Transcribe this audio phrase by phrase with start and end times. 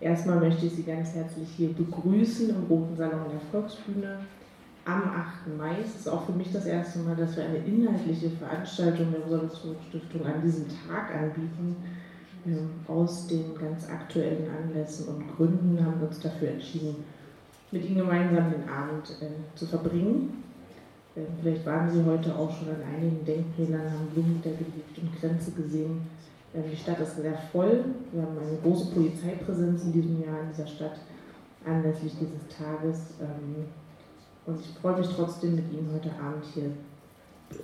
[0.00, 4.18] Erstmal möchte ich Sie ganz herzlich hier begrüßen im Roten Salon der Volksbühne
[4.84, 5.56] am 8.
[5.56, 5.76] Mai.
[5.82, 10.26] Es ist auch für mich das erste Mal, dass wir eine inhaltliche Veranstaltung der Rosa-Luxemburg-Stiftung
[10.26, 11.76] an diesem Tag anbieten.
[12.86, 17.04] Aus den ganz aktuellen Anlässen und Gründen haben wir uns dafür entschieden,
[17.72, 20.44] mit Ihnen gemeinsam den Abend äh, zu verbringen.
[21.16, 25.20] Ähm, vielleicht waren Sie heute auch schon an einigen Denkmälern, haben Blumen der gelegt und
[25.20, 26.02] Grenze gesehen.
[26.56, 27.84] Die Stadt ist sehr voll.
[28.12, 30.98] Wir haben eine große Polizeipräsenz in diesem Jahr in dieser Stadt
[31.66, 33.14] anlässlich dieses Tages.
[33.20, 33.66] Ähm,
[34.46, 36.70] und ich freue mich trotzdem, mit Ihnen heute Abend hier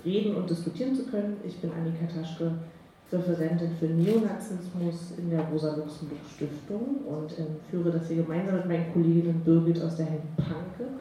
[0.05, 1.37] reden und diskutieren zu können.
[1.43, 2.51] Ich bin Annika Taschke,
[3.11, 9.41] Referentin für Neonazismus in der Rosa-Luxemburg-Stiftung und ähm, führe das hier gemeinsam mit meinen Kolleginnen
[9.43, 10.91] Birgit aus der Hellen Panke.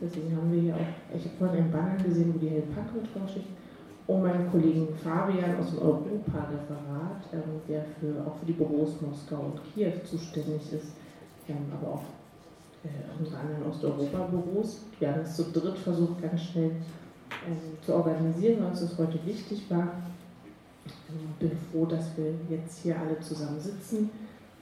[0.00, 3.00] Deswegen haben wir hier auch, ich habe vorhin einen Banner gesehen, wo die Hellen Panke
[3.00, 3.44] mit draufsteht,
[4.06, 9.52] und meinen Kollegen Fabian aus dem Europa-Referat, ähm, der für, auch für die Büros Moskau
[9.52, 10.92] und Kiew zuständig ist,
[11.48, 12.04] ähm, aber auch
[12.84, 12.88] äh,
[13.18, 14.86] unsere anderen Osteuropa-Büros.
[14.98, 16.72] Wir haben es zu dritt versucht, ganz schnell
[17.46, 19.88] ähm, zu organisieren, weil uns das heute wichtig war.
[20.84, 24.10] Ich bin froh, dass wir jetzt hier alle zusammen sitzen.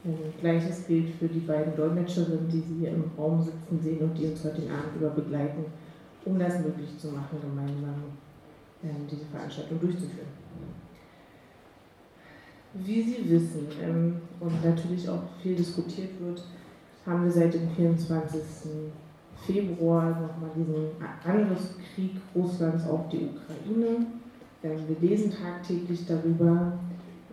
[0.05, 4.17] Ähm, Gleiches gilt für die beiden Dolmetscherinnen, die Sie hier im Raum sitzen sehen und
[4.17, 5.65] die uns heute den Abend über begleiten,
[6.25, 7.90] um das möglich zu machen, gemeinsam ähm,
[9.09, 10.27] diese Veranstaltung durchzuführen.
[12.73, 16.41] Wie Sie wissen ähm, und natürlich auch viel diskutiert wird,
[17.05, 18.41] haben wir seit dem 24.
[19.45, 20.91] Februar nochmal diesen
[21.25, 24.05] Angriffskrieg Russlands auf die Ukraine.
[24.63, 26.73] Ähm, wir lesen tagtäglich darüber.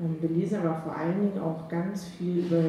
[0.00, 2.62] Ähm, wir lesen aber vor allen Dingen auch ganz viel über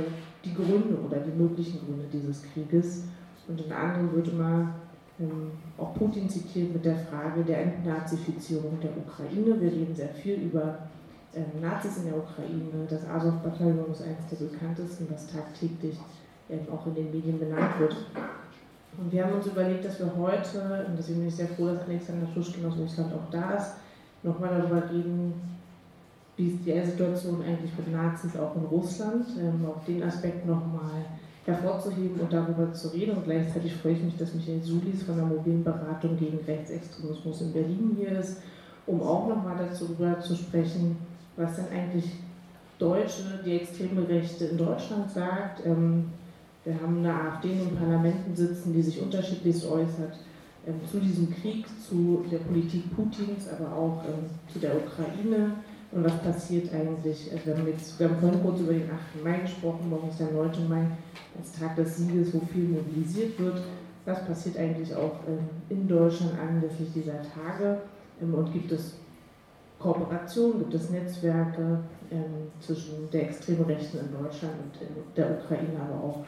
[0.46, 3.06] die Gründe oder die möglichen Gründe dieses Krieges.
[3.48, 4.76] Und in anderen wird immer
[5.78, 9.60] auch Putin zitiert mit der Frage der Entnazifizierung der Ukraine.
[9.60, 10.78] Wir reden sehr viel über
[11.62, 12.88] Nazis in der Ukraine.
[12.90, 15.98] Das Azov-Bataillon ist eines der bekanntesten, was tagtäglich
[16.72, 17.96] auch in den Medien benannt wird.
[18.98, 21.88] Und wir haben uns überlegt, dass wir heute, und deswegen bin ich sehr froh, dass
[21.88, 23.76] Alexander Schuschkin aus Russland auch da ist,
[24.24, 25.34] nochmal darüber reden,
[26.36, 31.06] wie ist die Situation eigentlich mit Nazis auch in Russland, ähm, auch den Aspekt nochmal
[31.50, 33.18] hervorzuheben und darüber zu reden.
[33.18, 37.54] Und gleichzeitig freue ich mich, dass Michael Sulis von der mobilen Beratung gegen Rechtsextremismus in
[37.54, 38.38] Berlin hier ist,
[38.86, 40.98] um auch nochmal darüber zu sprechen,
[41.36, 42.06] was denn eigentlich
[42.78, 46.06] Deutsche, die extreme Rechte in Deutschland sagt, ähm,
[46.64, 50.18] wir haben eine AfD in den Parlamenten sitzen, die sich unterschiedlich äußert
[50.68, 55.52] ähm, zu diesem Krieg, zu der Politik Putins, aber auch ähm, zu der Ukraine.
[55.92, 57.32] Und was passiert eigentlich?
[57.32, 59.24] Also wir, haben jetzt, wir haben vorhin kurz über den 8.
[59.24, 60.70] Mai gesprochen, morgen ist der 9.
[60.70, 60.86] Mai,
[61.38, 63.62] als Tag des Sieges, wo viel mobilisiert wird.
[64.06, 67.80] Was passiert eigentlich auch ähm, in Deutschland anlässlich dieser Tage?
[68.22, 68.98] Ähm, und gibt es
[69.80, 71.80] Kooperationen, gibt es Netzwerke
[72.12, 76.24] ähm, zwischen der extremen Rechten in Deutschland und der Ukraine, aber auch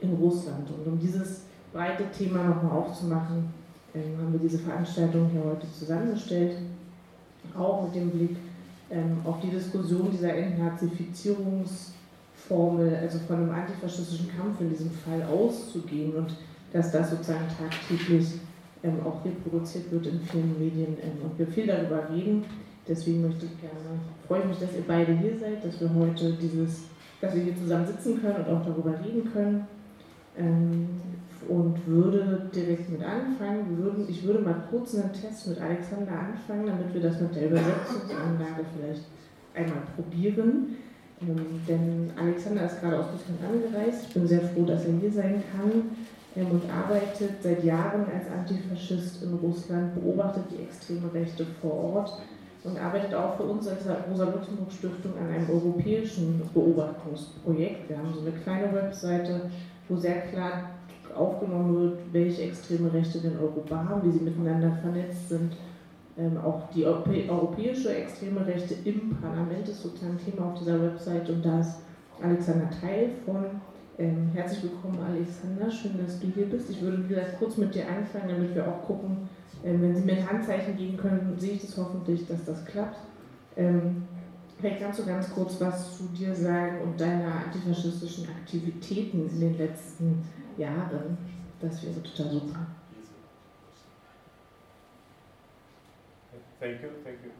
[0.00, 0.68] in Russland.
[0.70, 1.42] Und um dieses
[1.72, 3.60] breite Thema nochmal aufzumachen,
[3.92, 6.58] haben wir diese Veranstaltung hier heute zusammengestellt,
[7.58, 8.36] auch mit dem Blick
[8.90, 16.14] ähm, auf die Diskussion dieser Entnazifizierungsformel, also von einem antifaschistischen Kampf in diesem Fall auszugehen
[16.14, 16.34] und
[16.72, 18.34] dass das sozusagen tagtäglich
[18.82, 22.44] ähm, auch reproduziert wird in vielen Medien und wir viel darüber reden.
[22.88, 26.32] Deswegen möchte ich gerne, freue ich mich, dass ihr beide hier seid, dass wir heute
[26.32, 26.84] dieses,
[27.20, 29.66] dass wir hier zusammen sitzen können und auch darüber reden können.
[31.48, 33.78] Und würde direkt mit anfangen.
[33.78, 37.46] Würden, ich würde mal kurz einen Test mit Alexander anfangen, damit wir das mit der
[37.50, 39.04] Übersetzungsanlage vielleicht
[39.54, 40.76] einmal probieren.
[41.22, 44.06] Ähm, denn Alexander ist gerade aus Russland angereist.
[44.08, 45.72] Ich bin sehr froh, dass er hier sein kann
[46.36, 52.12] ähm, und arbeitet seit Jahren als Antifaschist in Russland, beobachtet die extreme Rechte vor Ort
[52.64, 57.88] und arbeitet auch für uns als Rosa-Luxemburg-Stiftung an einem europäischen Beobachtungsprojekt.
[57.88, 59.50] Wir haben so eine kleine Webseite,
[59.88, 60.70] wo sehr klar
[61.14, 65.56] aufgenommen wird, welche extreme Rechte denn Europa haben, wie sie miteinander vernetzt sind.
[66.18, 71.44] Ähm, auch die europäische extreme Rechte im Parlament ist sozusagen Thema auf dieser Website und
[71.44, 71.76] da ist
[72.22, 73.44] Alexander Teil von.
[73.98, 75.70] Ähm, herzlich willkommen, Alexander.
[75.70, 76.70] Schön, dass du hier bist.
[76.70, 79.28] Ich würde wieder kurz mit dir anfangen, damit wir auch gucken,
[79.64, 82.98] ähm, wenn Sie mir ein Handzeichen geben können, sehe ich das hoffentlich, dass das klappt.
[83.56, 84.02] Ähm,
[84.60, 89.56] Vielleicht kannst du ganz kurz was zu dir sagen und deiner antifaschistischen Aktivitäten in den
[89.56, 90.39] letzten Jahren.
[91.60, 92.66] Das wäre total super.
[96.60, 97.30] Thank you, thank you.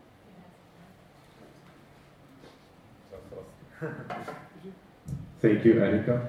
[5.42, 6.28] thank you, Annika.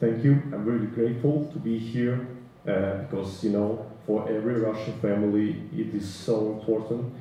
[0.00, 0.42] Thank you.
[0.52, 2.26] I'm really grateful to be here
[2.66, 7.12] uh, because, you know, for every Russian family, it is so important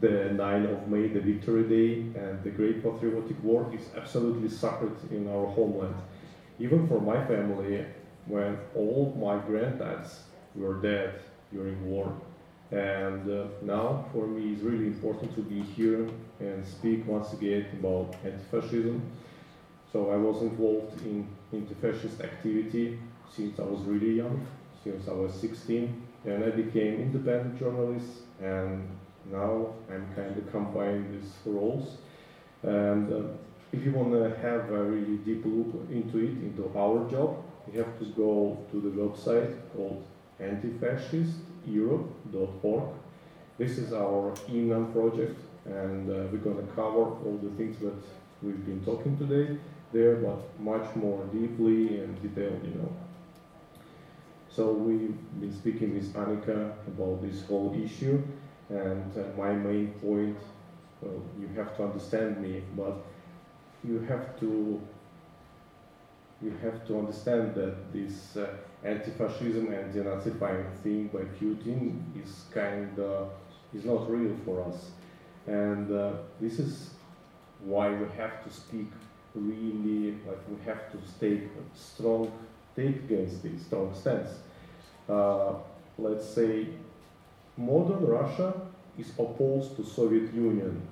[0.00, 4.96] the 9th of May, the Victory Day, and the Great Patriotic War is absolutely sacred
[5.10, 5.94] in our homeland.
[6.58, 7.84] even for my family,
[8.26, 10.18] when all my granddads
[10.54, 11.20] were dead
[11.52, 12.12] during war.
[12.70, 16.08] And uh, now, for me, it's really important to be here
[16.40, 19.00] and speak once again about anti-fascism.
[19.92, 22.98] So I was involved in anti-fascist activity
[23.34, 24.44] since I was really young,
[24.82, 28.08] since I was 16, and I became independent journalist.
[28.42, 28.88] And
[29.30, 31.98] now I'm kind of combining these roles.
[32.64, 33.28] And uh,
[33.72, 37.78] if you want to have a really deep look into it, into our job, you
[37.80, 40.04] have to go to the website called
[40.40, 42.88] antifascisteurope.org.
[43.58, 47.96] This is our ENAM project, and uh, we're going to cover all the things that
[48.42, 49.58] we've been talking today
[49.92, 52.92] there, but much more deeply and detailed, you know.
[54.50, 58.22] So we've been speaking with Annika about this whole issue,
[58.68, 60.36] and uh, my main point,
[61.00, 62.98] well, you have to understand me, but
[63.84, 64.80] you have to
[66.42, 68.46] you have to understand that this uh,
[68.84, 73.30] anti-fascism and denazifying thing by Putin is kind of
[73.74, 74.90] is not real for us,
[75.46, 76.90] and uh, this is
[77.64, 78.90] why we have to speak
[79.34, 82.30] really like we have to take a strong
[82.74, 84.30] take against this strong stance.
[85.08, 85.54] Uh,
[85.98, 86.68] let's say
[87.56, 88.52] modern Russia
[88.98, 90.82] is opposed to Soviet Union,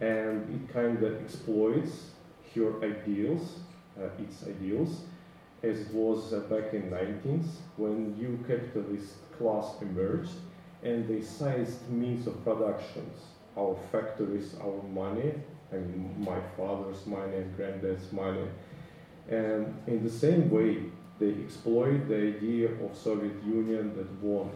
[0.00, 2.10] and it kind of exploits
[2.54, 3.60] her ideals,
[4.18, 5.02] its ideals,
[5.62, 10.32] as it was uh, back in 19th when new capitalist class emerged
[10.82, 13.18] and they seized means of productions,
[13.56, 15.34] our factories, our money,
[15.72, 18.46] mean my father's money and granddad's money.
[19.28, 20.78] And in the same way,
[21.18, 24.50] they exploit the idea of Soviet Union that won.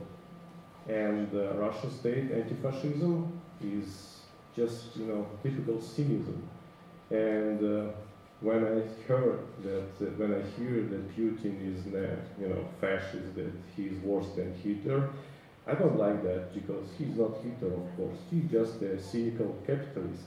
[0.89, 4.21] And the Russian state anti-fascism is
[4.57, 6.41] just, you know, typical cynism.
[7.11, 7.93] And uh,
[8.41, 13.35] when I heard that, uh, when I hear that Putin is, uh, you know, fascist,
[13.37, 15.11] that he's worse than Hitler,
[15.67, 18.19] I don't like that because he's not Hitler, of course.
[18.31, 20.25] He's just a cynical capitalist.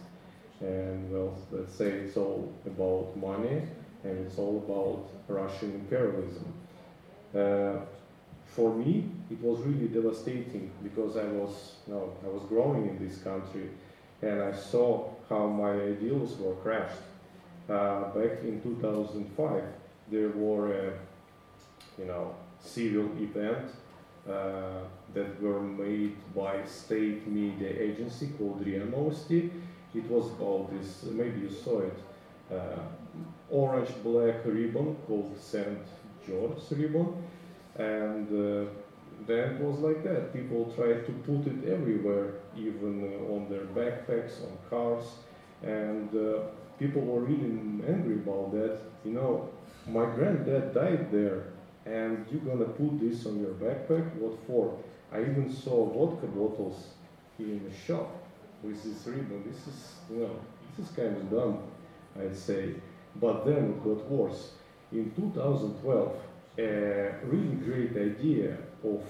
[0.62, 3.62] And well, let's say it's all about money
[4.04, 6.53] and it's all about Russian imperialism.
[7.36, 7.86] Uh,
[8.48, 13.07] for me, it was really devastating because I was, you know, I was growing in
[13.07, 13.69] this country
[14.24, 16.98] and I saw how my ideals were crashed.
[17.69, 19.63] Uh, back in 2005,
[20.09, 20.93] there were, a,
[21.97, 23.69] you know, civil event
[24.29, 24.83] uh,
[25.13, 29.49] that were made by state media agency called RIA Novosti.
[29.93, 31.97] It was about this, maybe you saw it,
[32.53, 32.79] uh,
[33.49, 35.79] orange-black ribbon called St.
[36.25, 37.21] George ribbon.
[37.77, 38.69] And uh,
[39.25, 40.33] then it was like that.
[40.33, 45.05] People tried to put it everywhere, even uh, on their backpacks, on cars.
[45.63, 46.43] And uh,
[46.79, 47.51] people were really
[47.88, 48.79] angry about that.
[49.03, 49.50] You know,
[49.88, 51.44] my granddad died there,
[51.85, 54.15] and you're gonna put this on your backpack?
[54.15, 54.77] What for?
[55.12, 56.88] I even saw vodka bottles
[57.39, 58.09] in a shop
[58.62, 59.44] with this ribbon.
[59.47, 60.39] This is, you know,
[60.75, 61.59] this is kind of dumb,
[62.19, 62.75] I'd say.
[63.15, 64.51] But then it got worse.
[64.91, 66.15] In 2012,
[66.59, 69.01] a really great idea of,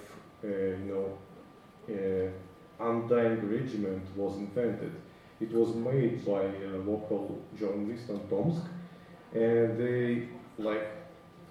[0.43, 1.17] uh, you know,
[1.89, 4.91] uh, undying regiment was invented.
[5.39, 8.63] It was made by a local journalist in Tomsk,
[9.33, 10.87] and they like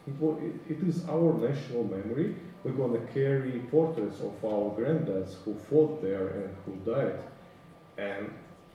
[0.06, 2.36] it, was, it, it is our national memory.
[2.64, 7.18] We're to carry portraits of our granddads who fought there and who died.
[7.96, 8.30] And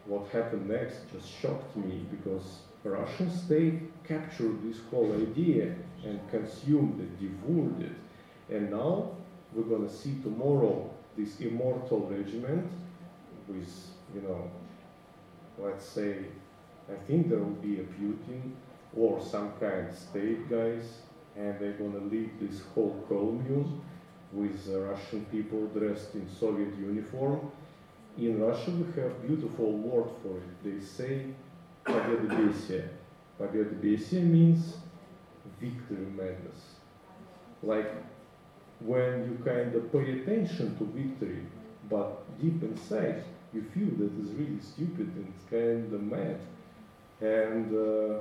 [0.05, 6.99] what happened next just shocked me because Russian state captured this whole idea and consumed
[6.99, 8.55] it, devoured it.
[8.55, 9.11] And now
[9.53, 12.71] we're to see tomorrow this immortal regiment
[13.47, 13.69] with,
[14.15, 14.49] you know,
[15.58, 16.16] let's say,
[16.88, 18.52] I think there will be a Putin
[18.96, 20.98] or some kind of state guys,
[21.36, 23.80] and they're going to lead this whole commune
[24.32, 27.50] with uh, Russian people dressed in Soviet uniform.
[28.18, 30.64] In Russia, we have beautiful word for it.
[30.64, 31.26] They say
[31.84, 32.88] Победобесие.
[33.38, 34.76] Победобесие means
[35.60, 36.76] victory madness.
[37.62, 37.92] Like
[38.80, 41.42] when you kind of pay attention to victory,
[41.88, 46.39] but deep inside you feel that is really stupid and kind of mad.
[47.19, 48.19] And uh,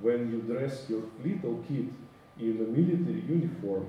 [0.00, 1.92] when you dress your little kid
[2.38, 3.86] in a military uniform,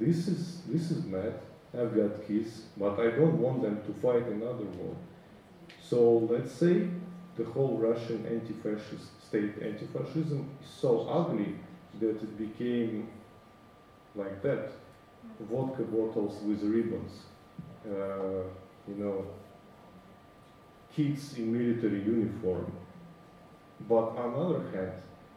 [0.00, 1.34] this is this is mad.
[1.74, 4.94] I've got kids, but I don't want them to fight another war.
[5.82, 6.88] So let's say
[7.36, 11.54] the whole Russian anti-fascist state anti-fascism is so ugly
[12.00, 13.08] that it became
[14.14, 14.70] like that.
[15.50, 17.12] Vodka bottles with ribbons,
[17.86, 18.44] uh,
[18.88, 19.24] you know,
[20.94, 22.70] kids in military uniform.
[23.88, 24.92] But on the other hand,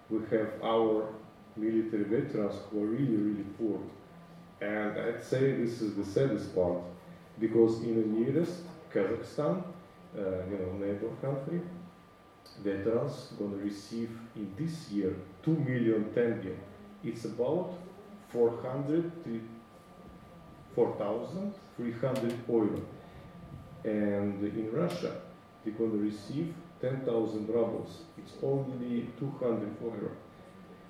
[0.09, 1.07] we have our
[1.55, 3.79] military veterans who are really, really poor.
[4.61, 6.79] And I'd say this is the saddest part,
[7.39, 8.61] because in the nearest
[8.93, 9.63] Kazakhstan,
[10.17, 11.61] uh, you know, neighbor country,
[12.63, 16.55] veterans gonna receive in this year 2 million tenge.
[17.03, 17.73] It's about
[18.29, 19.11] 400
[20.75, 22.81] 4,300 euro.
[23.83, 25.21] And in Russia,
[25.65, 28.03] they're gonna receive 10,000 rubles.
[28.17, 30.11] It's only 200 euro.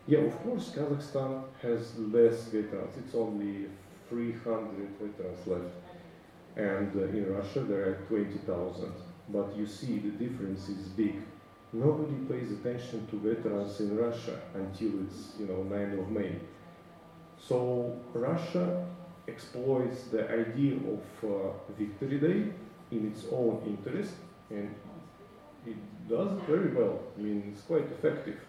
[0.07, 2.95] Yeah, of course, Kazakhstan has less veterans.
[2.97, 3.67] It's only
[4.09, 5.73] 300 veterans left.
[6.55, 8.91] And uh, in Russia, there are 20,000.
[9.29, 11.21] But you see, the difference is big.
[11.73, 16.35] Nobody pays attention to veterans in Russia until it's, you know, 9th of May.
[17.37, 18.85] So Russia
[19.27, 22.53] exploits the idea of uh, Victory Day
[22.91, 24.13] in its own interest,
[24.49, 24.73] and
[25.65, 25.77] it
[26.09, 26.99] does very well.
[27.17, 28.39] I mean, it's quite effective.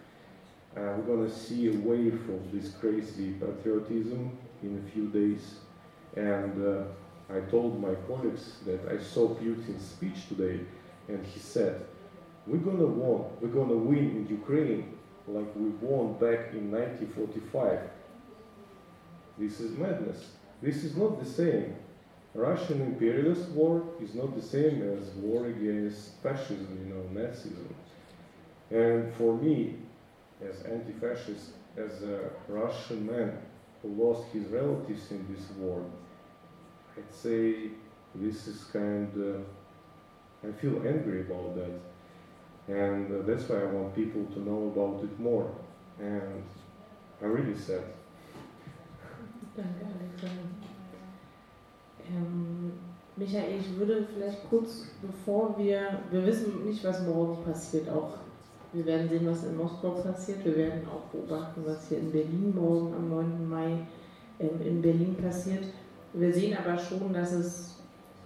[0.77, 5.57] Uh, we're going to see a wave of this crazy patriotism in a few days.
[6.15, 6.83] And uh,
[7.35, 10.61] I told my colleagues that I saw Putin's speech today,
[11.09, 11.87] and he said,
[12.47, 13.25] "We're going to win.
[13.41, 14.93] We're going to win in Ukraine
[15.27, 17.81] like we won back in 1945."
[19.39, 20.31] This is madness.
[20.63, 21.77] This is not the same.
[22.37, 27.69] Russian imperialist war is not the same as war against fascism, you know, Nazism.
[28.71, 29.77] And for me,
[30.47, 33.39] as anti-fascist, as a Russian man
[33.81, 35.83] who lost his relatives in this war,
[36.97, 37.71] I'd say
[38.15, 39.45] this is kind of,
[40.47, 41.73] I feel angry about that.
[42.69, 45.51] And that's why I want people to know about it more.
[45.99, 46.43] And
[47.23, 47.85] I'm really sad.
[52.11, 52.73] Ähm,
[53.17, 58.19] Michael, ich würde vielleicht kurz, bevor wir, wir wissen nicht, was morgen passiert, auch
[58.73, 62.53] wir werden sehen, was in Moskau passiert, wir werden auch beobachten, was hier in Berlin
[62.55, 63.49] morgen am 9.
[63.49, 63.87] Mai
[64.39, 65.65] ähm, in Berlin passiert.
[66.13, 67.77] Wir sehen aber schon, dass es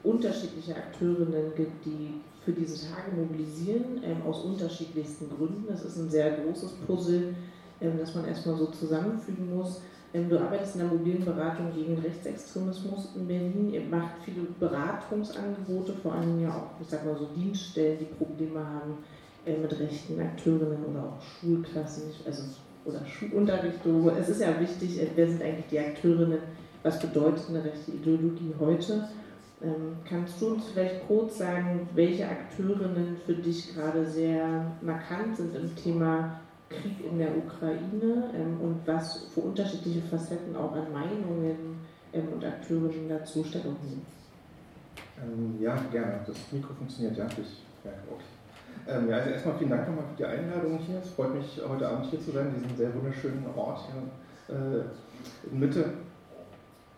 [0.03, 5.67] unterschiedliche Akteurinnen gibt, die für diese Tage mobilisieren, ähm, aus unterschiedlichsten Gründen.
[5.69, 7.35] Das ist ein sehr großes Puzzle,
[7.81, 9.83] ähm, das man erstmal so zusammenfügen muss.
[10.13, 13.73] Du arbeitest in der mobilen Beratung gegen Rechtsextremismus in Berlin.
[13.73, 18.59] Ihr macht viele Beratungsangebote, vor allem ja auch, ich sag mal so Dienststellen, die Probleme
[18.59, 18.99] haben
[19.47, 22.43] äh, mit rechten Akteurinnen oder auch Schulklassen, also
[22.85, 23.79] oder Schulunterricht.
[24.19, 26.39] Es ist ja wichtig, äh, wer sind eigentlich die Akteurinnen,
[26.83, 29.09] was bedeutet eine rechte Ideologie heute?
[29.63, 35.55] Ähm, kannst du uns vielleicht kurz sagen, welche Akteurinnen für dich gerade sehr markant sind
[35.55, 36.41] im Thema
[36.71, 41.81] Krieg in der Ukraine ähm, und was für unterschiedliche Facetten auch an Meinungen
[42.13, 44.07] ähm, und Akteurinnen dazu Stellung nehmen.
[45.23, 46.21] Ähm, ja, gerne.
[46.27, 47.27] Das Mikro funktioniert, ja.
[47.27, 48.23] Ich, ja, okay.
[48.89, 51.01] Ähm, ja, also erstmal vielen Dank nochmal für die Einladung hier.
[51.01, 53.81] Es freut mich, heute Abend hier zu sein, in diesem sehr wunderschönen Ort
[54.49, 55.93] hier äh, in Mitte.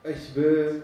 [0.04, 0.82] Ich will,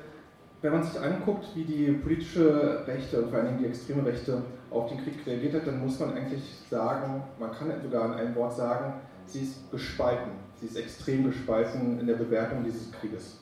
[0.61, 4.43] wenn man sich anguckt, wie die politische Rechte und vor allen Dingen die extreme Rechte
[4.71, 8.35] auf den Krieg reagiert hat, dann muss man eigentlich sagen, man kann sogar in einem
[8.35, 8.95] Wort sagen,
[9.27, 10.33] sie ist gespalten.
[10.61, 13.37] Sie ist extrem gespalten in der Bewertung dieses Krieges.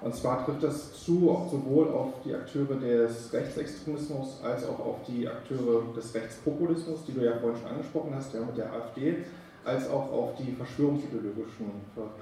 [0.00, 1.20] Und zwar trifft das zu
[1.50, 7.24] sowohl auf die Akteure des Rechtsextremismus als auch auf die Akteure des Rechtspopulismus, die du
[7.24, 9.24] ja vorhin schon angesprochen hast, ja mit der AfD,
[9.68, 11.70] als auch auf die verschwörungsideologischen,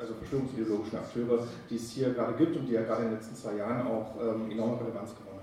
[0.01, 3.37] also verschwörungsideologischen Akteure, die es hier gerade gibt und die ja gerade in den letzten
[3.37, 5.37] zwei Jahren auch ähm, enorme Relevanz gewonnen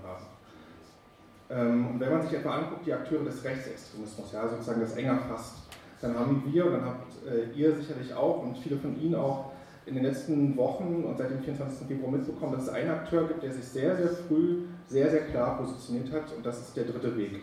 [1.50, 5.18] ähm, und wenn man sich etwa anguckt, die Akteure des Rechtsextremismus, ja, sozusagen das enger
[5.28, 5.54] fasst,
[6.00, 9.52] dann haben wir, und dann habt äh, ihr sicherlich auch und viele von Ihnen auch
[9.86, 11.86] in den letzten Wochen und seit dem 24.
[11.86, 15.58] Februar mitbekommen, dass es einen Akteur gibt, der sich sehr, sehr früh sehr, sehr klar
[15.58, 17.42] positioniert hat und das ist der dritte Weg.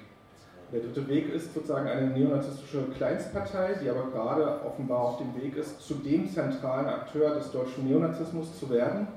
[0.72, 5.58] Der dritte Weg ist sozusagen eine neonazistische Kleinstpartei, die aber gerade offenbar auf dem Weg
[5.58, 9.08] ist, zu dem zentralen Akteur des deutschen Neonazismus zu werden,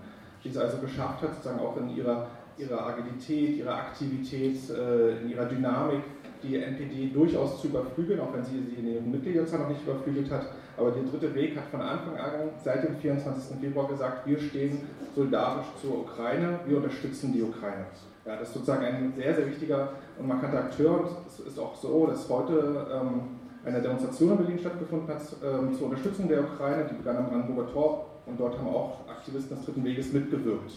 [0.42, 2.26] die es also geschafft hat, sozusagen auch in ihrer
[2.58, 6.02] ihrer Agilität, ihrer Aktivität, äh, in ihrer Dynamik
[6.42, 10.30] die NPD durchaus zu überflügeln, auch wenn sie sie in ihren Mitgliederzahl noch nicht überflügelt
[10.30, 10.46] hat.
[10.76, 13.58] Aber der dritte Weg hat von Anfang an, seit dem 24.
[13.60, 14.80] Februar gesagt, wir stehen
[15.14, 17.86] solidarisch zur Ukraine, wir unterstützen die Ukraine.
[18.26, 21.00] Ja, das ist sozusagen ein sehr, sehr wichtiger und markanter Akteur.
[21.00, 23.20] Und es ist auch so, dass heute ähm,
[23.64, 26.86] eine Demonstration in Berlin stattgefunden hat ähm, zur Unterstützung der Ukraine.
[26.90, 30.72] Die begann am Brandenburger Tor und dort haben auch Aktivisten des Dritten Weges mitgewirkt.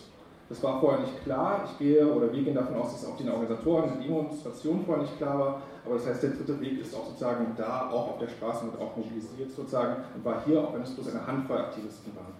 [0.49, 1.65] Das war vorher nicht klar.
[1.65, 5.17] Ich gehe oder wir gehen davon aus, dass auch den Organisatoren die Demonstration vorher nicht
[5.17, 5.61] klar war.
[5.85, 8.81] Aber das heißt, der dritte Weg ist auch sozusagen da, auch auf der Straße und
[8.81, 12.33] auch mobilisiert sozusagen und war hier, auch wenn es bloß eine Handvoll Aktivisten waren.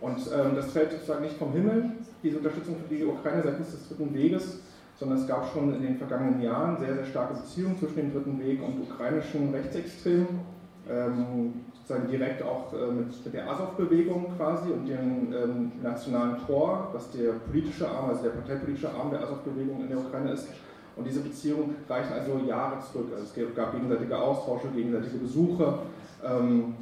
[0.00, 1.90] Und ähm, das fällt sozusagen nicht vom Himmel,
[2.22, 4.60] diese Unterstützung für die Ukraine seitens des dritten Weges,
[4.96, 8.40] sondern es gab schon in den vergangenen Jahren sehr, sehr starke Beziehungen zwischen dem dritten
[8.40, 10.40] Weg und ukrainischen Rechtsextremen.
[10.88, 17.10] Ähm, sozusagen direkt auch äh, mit der Azov-Bewegung quasi und dem ähm, nationalen Chor, was
[17.10, 20.48] der politische Arm, also der parteipolitische Arm der Azov-Bewegung in der Ukraine ist.
[20.96, 23.08] Und diese Beziehungen reichen also Jahre zurück.
[23.12, 25.78] Also es gab gegenseitige Austausche, gegenseitige Besuche.
[26.24, 26.74] Ähm,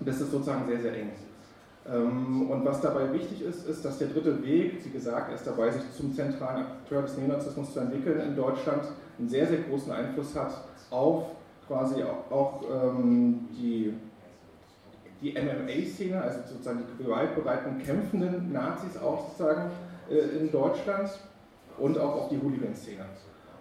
[0.00, 1.10] das ist sozusagen sehr, sehr eng.
[1.88, 5.70] Ähm, und was dabei wichtig ist, ist, dass der dritte Weg, wie gesagt, ist dabei,
[5.70, 8.82] sich zum zentralen Akteur des Neonazismus zu entwickeln in Deutschland,
[9.18, 10.52] einen sehr, sehr großen Einfluss hat
[10.90, 11.26] auf
[11.66, 13.94] quasi auch, auch ähm, die,
[15.22, 19.70] die MMA-Szene, also sozusagen die gewaltbereiten, kämpfenden Nazis auch sozusagen
[20.10, 21.10] äh, in Deutschland
[21.78, 23.04] und auch auf die Hooligan-Szene.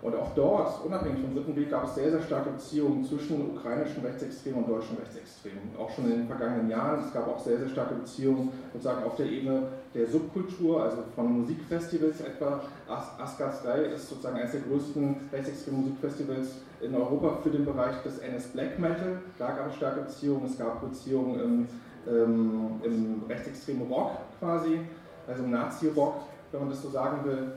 [0.01, 4.01] Und auch dort, unabhängig vom dritten Weg, gab es sehr, sehr starke Beziehungen zwischen ukrainischen
[4.01, 5.59] Rechtsextremen und deutschen Rechtsextremen.
[5.77, 7.03] Auch schon in den vergangenen Jahren.
[7.05, 9.63] Es gab auch sehr, sehr starke Beziehungen sozusagen auf der Ebene
[9.93, 12.61] der Subkultur, also von Musikfestivals etwa.
[12.87, 16.47] As Asgard Sky ist sozusagen eines der größten rechtsextremen Musikfestivals
[16.79, 19.21] in Europa für den Bereich des NS Black Metal.
[19.37, 20.45] Da gab es starke Beziehungen.
[20.45, 21.67] Es gab Beziehungen im,
[22.07, 24.79] ähm, im rechtsextremen Rock quasi,
[25.27, 26.21] also im Nazi-Rock,
[26.53, 27.51] wenn man das so sagen will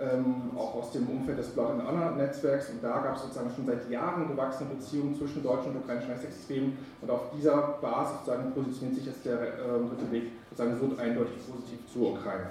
[0.00, 2.70] ähm, auch aus dem Umfeld des Blood and Honor Netzwerks.
[2.70, 6.76] Und da gab es sozusagen schon seit Jahren gewachsene Beziehungen zwischen deutschen und ukrainischen Rechtsextremen.
[7.00, 11.34] Und auf dieser Basis sozusagen positioniert sich jetzt der äh, dritte Weg sozusagen so eindeutig
[11.48, 12.50] positiv zur Ukraine.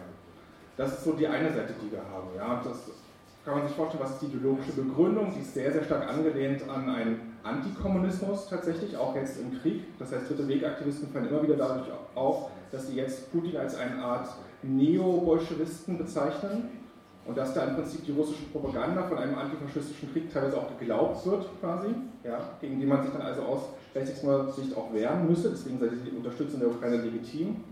[0.78, 2.28] Das ist so die eine Seite, die wir haben.
[2.36, 2.62] Ja.
[2.64, 2.78] Das
[3.46, 5.32] kann man sich vorstellen, was ist die ideologische Begründung?
[5.36, 9.84] Die ist sehr, sehr stark angelehnt an einen Antikommunismus tatsächlich, auch jetzt im Krieg.
[10.00, 14.04] Das heißt, dritte Wegaktivisten fallen immer wieder dadurch auf, dass sie jetzt Putin als eine
[14.04, 14.30] Art
[14.64, 16.85] Neo-Bolschewisten bezeichnen
[17.26, 21.26] und dass da im Prinzip die russische Propaganda von einem antifaschistischen Krieg teilweise auch geglaubt
[21.26, 21.88] wird, quasi,
[22.24, 23.62] ja, gegen die man sich dann also aus
[23.96, 27.64] rechtsextremer Sicht auch wehren müsse, deswegen sei die Unterstützung der Ukraine legitim.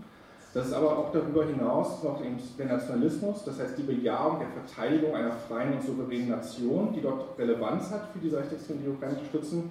[0.52, 2.20] Das ist aber auch darüber hinaus noch
[2.58, 7.36] der Nationalismus, das heißt die Bejahung der Verteidigung einer freien und souveränen Nation, die dort
[7.38, 9.70] Relevanz hat für die Rechtsextremen, die Ukraine unterstützen.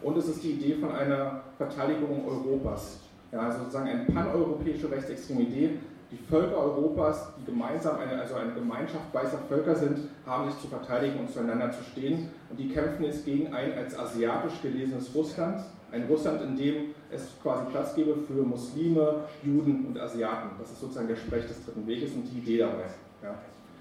[0.00, 3.00] Und es ist die Idee von einer Verteidigung Europas,
[3.32, 5.78] ja, also sozusagen eine paneuropäische rechtsextreme Idee,
[6.12, 10.68] die Völker Europas, die gemeinsam eine, also eine Gemeinschaft weißer Völker sind, haben sich zu
[10.68, 12.28] verteidigen und zueinander zu stehen.
[12.50, 17.28] Und die kämpfen jetzt gegen ein als asiatisch gelesenes Russland, ein Russland, in dem es
[17.42, 20.50] quasi Platz gäbe für Muslime, Juden und Asiaten.
[20.58, 22.84] Das ist sozusagen der Sprech des dritten Weges und die Idee dabei.
[23.22, 23.34] Ja.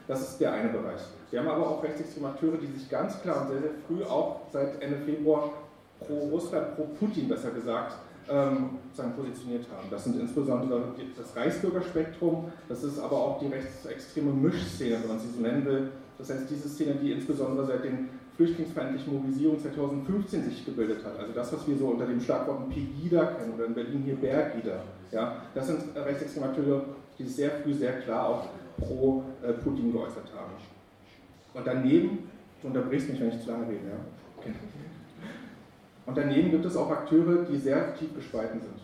[0.08, 1.02] Das ist der eine Bereich.
[1.30, 4.42] Wir haben aber auch rechtsextreme Akteure, die sich ganz klar und sehr, sehr früh, auch
[4.52, 5.52] seit Ende Februar,
[6.00, 7.96] pro Russland, pro Putin besser gesagt,
[8.30, 8.80] ähm,
[9.16, 9.88] positioniert haben.
[9.90, 15.30] Das sind insbesondere das Reichsbürgerspektrum, das ist aber auch die rechtsextreme Mischszene, wenn man sie
[15.30, 15.90] so nennen will.
[16.18, 21.20] Das heißt, diese Szene, die insbesondere seit den flüchtlingsfeindlichen Mobilisierungen 2015 sich gebildet hat.
[21.20, 24.84] Also das, was wir so unter dem Schlagwort Pegida kennen oder in Berlin hier Bergida.
[25.12, 26.84] Ja, das sind rechtsextreme Akteure,
[27.20, 30.54] die sehr früh sehr klar auch pro äh, Putin geäußert haben.
[31.54, 32.30] Und daneben,
[32.62, 33.98] du unterbrichst mich, wenn ich zu lange rede, ja?
[34.38, 34.54] Okay.
[36.12, 38.82] Und daneben gibt es auch Akteure, die sehr tief gespalten sind.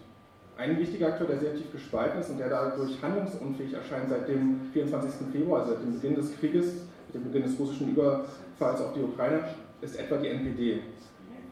[0.57, 4.61] Ein wichtiger Akteur, der sehr tief gespalten ist und der dadurch handlungsunfähig erscheint seit dem
[4.71, 5.27] 24.
[5.33, 6.67] Februar, also seit dem Beginn des Krieges,
[7.07, 9.43] mit dem Beginn des russischen Überfalls auf die Ukraine,
[9.81, 10.79] ist etwa die NPD.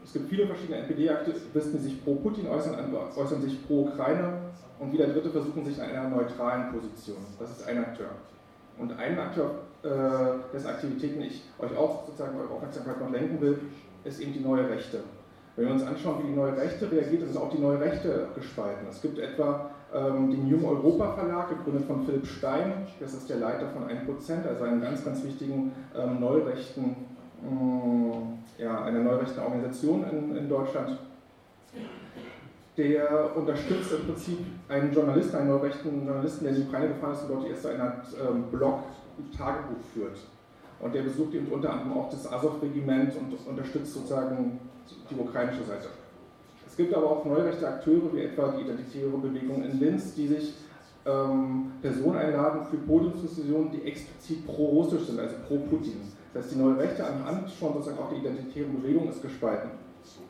[0.02, 2.74] Es gibt viele verschiedene NPD-Aktivisten, die sich pro Putin äußern,
[3.14, 4.32] äußern sich pro Ukraine
[4.78, 7.18] und wieder Dritte versuchen sich in einer neutralen Position.
[7.38, 8.12] Das ist ein Akteur.
[8.78, 9.88] Und ein Akteur, äh,
[10.54, 13.58] dessen Aktivitäten ich euch auch sozusagen eure Aufmerksamkeit noch lenken will,
[14.04, 15.00] ist eben die neue Rechte.
[15.56, 18.86] Wenn wir uns anschauen, wie die neue Rechte reagiert, ist auch die neue Rechte gespalten.
[18.90, 23.38] Es gibt etwa ähm, den Jung Europa Verlag, gegründet von Philipp Stein, das ist der
[23.38, 26.96] Leiter von 1%, also einem ganz, ganz wichtigen ähm, neurechten,
[27.42, 30.98] äh, ja, einer neurechten Organisation in, in Deutschland.
[32.76, 34.38] Der unterstützt im Prinzip
[34.68, 38.02] einen Journalisten, einen neurechten Journalisten, der in die Ukraine gefahren ist und dort erst eine
[38.28, 38.80] ähm, Blog,
[39.34, 40.18] Tagebuch führt.
[40.80, 44.60] Und der besucht eben unter anderem auch das Azov-Regiment und unterstützt sozusagen
[45.10, 45.88] die ukrainische Seite.
[46.66, 50.54] Es gibt aber auch neurechte Akteure, wie etwa die Identitäre Bewegung in Linz, die sich
[51.06, 56.00] ähm, Personen einladen für Podiumsdiskussionen, die explizit pro-russisch sind, also pro-Putin.
[56.34, 59.70] Das heißt, die neue Rechte anhand schon sozusagen auch die identitäre Bewegung ist gespalten.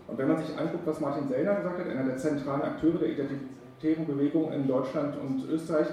[0.07, 3.09] Und wenn man sich anguckt, was Martin Sellner gesagt hat, einer der zentralen Akteure der
[3.09, 5.89] identitären Bewegung in Deutschland und Österreich,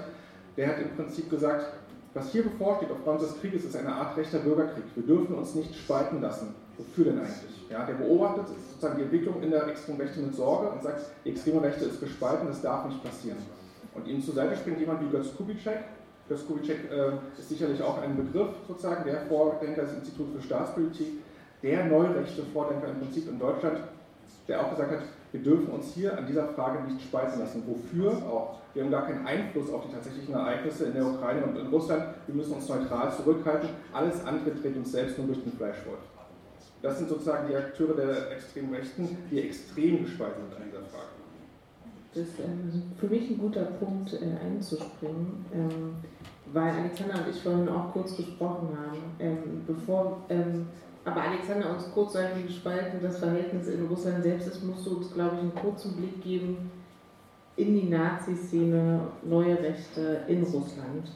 [0.56, 1.66] der hat im Prinzip gesagt,
[2.14, 4.84] was hier bevorsteht aufgrund des Krieges ist eine Art rechter Bürgerkrieg.
[4.94, 6.54] Wir dürfen uns nicht spalten lassen.
[6.78, 7.68] Wofür denn eigentlich?
[7.70, 11.30] Ja, der beobachtet sozusagen die Entwicklung in der extremen Rechte mit Sorge und sagt, die
[11.30, 13.38] extreme Rechte ist gespalten, das darf nicht passieren.
[13.94, 15.78] Und ihm zur Seite springt jemand wie Götz Kubitschek.
[16.28, 21.22] Götz Kubitschek äh, ist sicherlich auch ein Begriff, sozusagen, der Vordenker des Instituts für Staatspolitik,
[21.62, 23.78] der neurechte Vordenker im Prinzip in Deutschland,
[24.48, 25.02] der auch gesagt hat,
[25.34, 27.64] wir dürfen uns hier an dieser Frage nicht spalten lassen.
[27.66, 28.60] Wofür auch?
[28.72, 32.04] Wir haben gar keinen Einfluss auf die tatsächlichen Ereignisse in der Ukraine und in Russland.
[32.28, 33.70] Wir müssen uns neutral zurückhalten.
[33.92, 35.98] Alles andere dreht uns selbst nur durch den Fleischwolf.
[36.82, 41.08] Das sind sozusagen die Akteure der extremen Rechten, die extrem gespalten sind an dieser Frage.
[42.14, 45.96] Das ist ähm, für mich ein guter Punkt äh, einzuspringen, ähm,
[46.52, 49.02] weil Alexander und ich vorhin auch kurz gesprochen haben.
[49.18, 50.66] Ähm, bevor ähm,
[51.04, 55.36] aber Alexander uns kurzzeitig gespalten, das Verhältnis in Russland selbst ist, musst du uns, glaube
[55.36, 56.70] ich, einen kurzen Blick geben
[57.56, 61.08] in die Nazi-Szene, neue Rechte in Russland.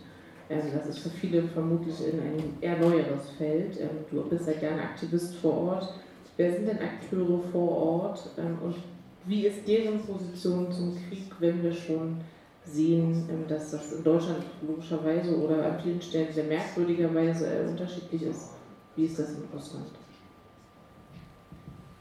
[0.50, 3.80] Ähm, das ist für viele vermutlich in ein eher neueres Feld.
[3.80, 5.94] Ähm, du bist ja gerne Aktivist vor Ort.
[6.36, 8.76] Wer sind denn Akteure vor Ort ähm, und
[9.24, 12.18] wie ist deren Position zum Krieg, wenn wir schon
[12.64, 18.57] sehen, dass das in Deutschland logischerweise oder an vielen Stellen sehr merkwürdigerweise äh, unterschiedlich ist?
[18.98, 19.86] Wie ist das in Russland?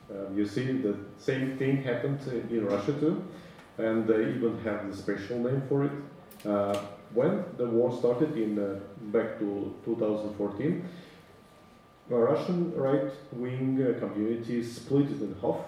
[0.10, 3.22] Um, you see, the same thing happened in Russia too,
[3.78, 5.92] and they even have the special name for it.
[6.44, 6.76] Uh,
[7.14, 8.80] when the war started in uh,
[9.14, 10.84] back to 2014,
[12.10, 15.66] the Russian right-wing uh, community split it in half,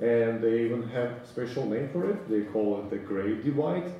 [0.00, 2.28] and they even have special name for it.
[2.28, 3.92] They call it the Great Divide,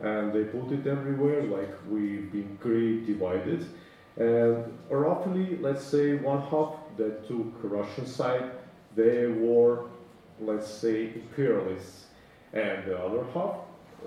[0.00, 3.66] and they put it everywhere, like we've been great divided.
[4.16, 8.50] And roughly, let's say one half that took Russian side,
[8.96, 9.84] they were,
[10.40, 12.06] let's say, imperialists,
[12.52, 13.56] and the other half,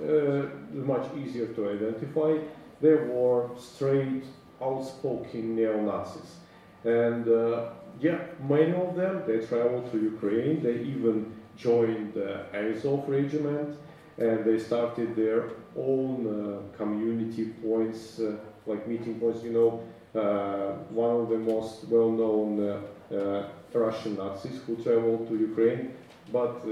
[0.01, 2.37] uh, much easier to identify,
[2.81, 4.23] they were straight,
[4.61, 6.37] outspoken neo-Nazis.
[6.83, 13.07] And uh, yeah, many of them, they traveled to Ukraine, they even joined the Azov
[13.07, 13.77] regiment,
[14.17, 19.83] and they started their own uh, community points, uh, like meeting points, you know,
[20.19, 25.93] uh, one of the most well-known uh, uh, Russian Nazis who traveled to Ukraine,
[26.31, 26.63] but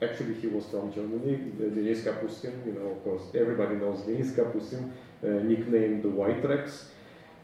[0.00, 4.92] actually he was from Germany, Denis Kapustin, you know, of course, everybody knows Denis Kapustin,
[5.22, 6.90] nicknamed the White Rex.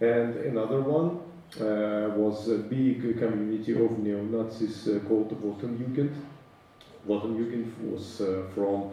[0.00, 1.20] And another one
[1.60, 6.14] uh, was a big community of neo-Nazis uh, called Wotanjugend.
[7.08, 8.92] Wotanjugend was uh, from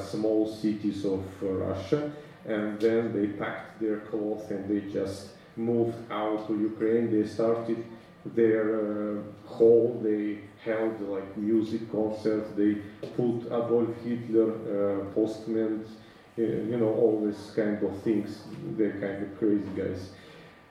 [0.00, 2.12] small cities of Russia,
[2.46, 7.10] and then they packed their clothes and they just moved out to Ukraine.
[7.10, 7.84] They started
[8.24, 10.00] their uh, hall.
[10.02, 12.48] They held like music concerts.
[12.56, 12.74] They
[13.16, 15.84] put Adolf Hitler uh, postmen,
[16.38, 18.42] uh, you know, all these kind of things.
[18.76, 20.10] They're kind of crazy guys.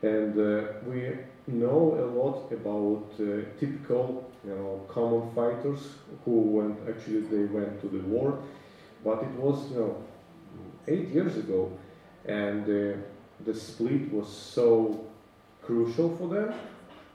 [0.02, 1.12] And uh, we
[1.48, 5.82] know a lot about uh, typical, you know, common fighters
[6.26, 8.40] who went, actually they went to the war,
[9.04, 10.04] but it was, you know,
[10.88, 11.72] eight years ago.
[12.26, 12.98] And uh,
[13.46, 15.06] the split was so
[15.64, 16.54] crucial for them.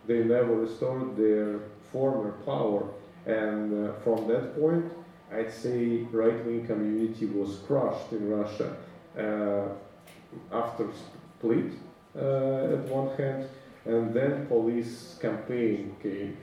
[0.06, 1.60] They never restored their
[1.92, 2.88] former power,
[3.26, 4.84] and uh, from that point,
[5.32, 8.76] I'd say right-wing community was crushed in Russia
[9.18, 10.86] uh, after
[11.38, 11.72] split
[12.14, 13.48] uh, at one hand,
[13.84, 16.36] and then police campaign came.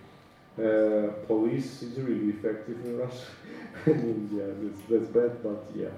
[0.58, 3.28] Uh, police is really effective in Russia.
[4.38, 4.54] Yeah,
[4.90, 5.90] that's bad, but yeah,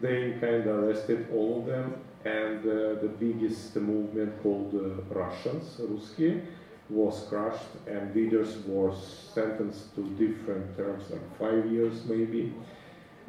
[0.00, 5.80] they kind of arrested all of them and uh, the biggest movement called uh, Russians,
[5.80, 6.42] Ruski,
[6.88, 12.52] was crushed and leaders were sentenced to different terms, like five years maybe.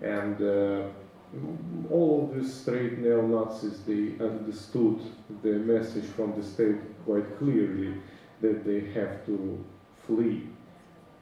[0.01, 0.87] And uh,
[1.91, 4.99] all of these straight neo-Nazis, they understood
[5.43, 7.95] the message from the state quite clearly
[8.41, 9.63] that they have to
[10.05, 10.47] flee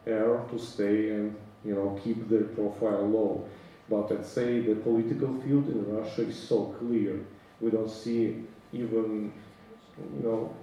[0.05, 3.47] or to stay and you know keep their profile low.
[3.89, 7.19] But I'd say the political field in Russia is so clear
[7.61, 8.43] we don't see
[8.73, 9.31] even,
[10.17, 10.55] you know,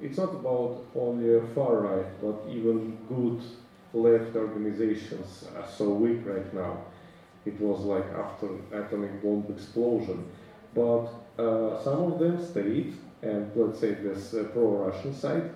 [0.00, 3.40] it's not about only far right, but even good
[3.92, 6.78] left organizations are so weak right now.
[7.44, 10.26] It was like after atomic bomb explosion.
[10.74, 11.06] But
[11.38, 15.50] uh, some of them stayed, and let's say this uh, pro-Russian side,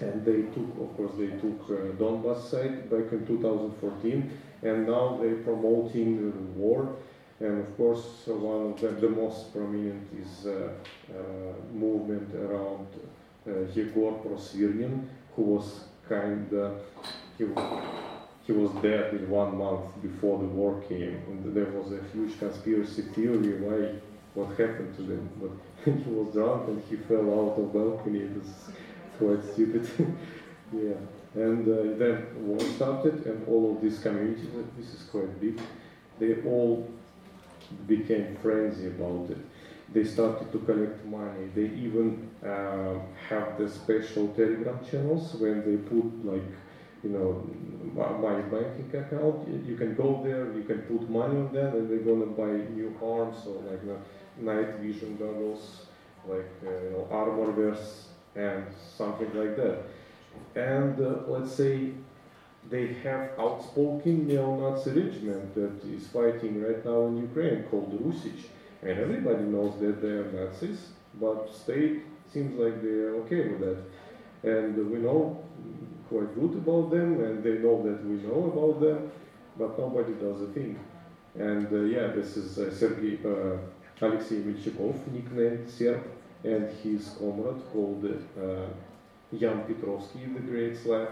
[0.00, 4.30] and they took, of course, they took uh, Donbass side back in 2014,
[4.62, 6.96] and now they're promoting the war
[7.40, 10.68] and of course, one of them, the most prominent is uh,
[11.10, 12.86] uh, movement around
[13.48, 16.82] uh, Yegor Prosvirnin, who was kind of,
[17.38, 17.46] he,
[18.44, 21.22] he was dead in one month before the war came.
[21.28, 23.98] And there was a huge conspiracy theory why,
[24.34, 25.30] what happened to them.
[25.40, 28.20] But he was drunk and he fell out of balcony.
[28.20, 28.52] It was
[29.16, 29.88] quite stupid.
[30.74, 31.19] yeah.
[31.34, 35.60] And uh, then war started and all of these communities, this is quite big,
[36.18, 36.88] they all
[37.86, 39.38] became frenzy about it.
[39.92, 41.50] They started to collect money.
[41.54, 46.50] They even uh, have the special Telegram channels when they put like,
[47.02, 47.48] you know,
[47.94, 49.48] my banking account.
[49.66, 52.94] You can go there, you can put money on them, and they're gonna buy new
[53.02, 53.82] arms or like
[54.38, 55.86] night vision goggles,
[56.28, 58.64] like uh, you know, armor vests and
[58.96, 59.82] something like that.
[60.54, 61.92] And uh, let's say
[62.68, 68.44] they have outspoken neo-Nazi regiment that is fighting right now in Ukraine called Rusich.
[68.82, 70.88] And everybody knows that they are Nazis,
[71.20, 73.78] but state seems like they are okay with that.
[74.42, 75.42] And we know
[76.08, 79.10] quite good about them, and they know that we know about them,
[79.58, 80.78] but nobody does a thing.
[81.38, 83.58] And uh, yeah, this is uh, Sergei uh,
[84.04, 86.02] Alexei Milchikov, nicknamed Serb,
[86.42, 88.66] and his comrade called uh,
[89.38, 91.08] Jan Petrovsky, the Great Slav.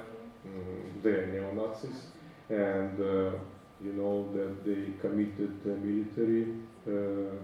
[0.47, 2.07] Mm, they are neo-Nazis,
[2.49, 3.31] and uh,
[3.85, 6.55] you know that they committed military
[6.87, 7.35] uh,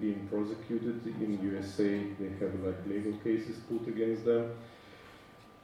[0.00, 2.02] being prosecuted in USA.
[2.18, 4.50] They have like legal cases put against them.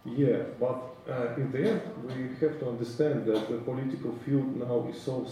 [0.05, 4.89] Yeah, but uh, in the end, we have to understand that the political field now
[4.91, 5.27] is so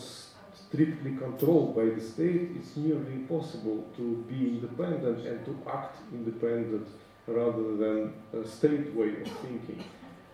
[0.55, 2.51] strictly controlled by the state.
[2.57, 6.87] It's nearly impossible to be independent and to act independent
[7.29, 9.85] rather than a state way of thinking.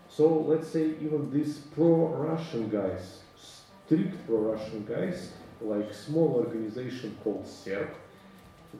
[0.08, 7.90] So let's say even these pro-Russian guys, strict pro-Russian guys, like small organization called SERP,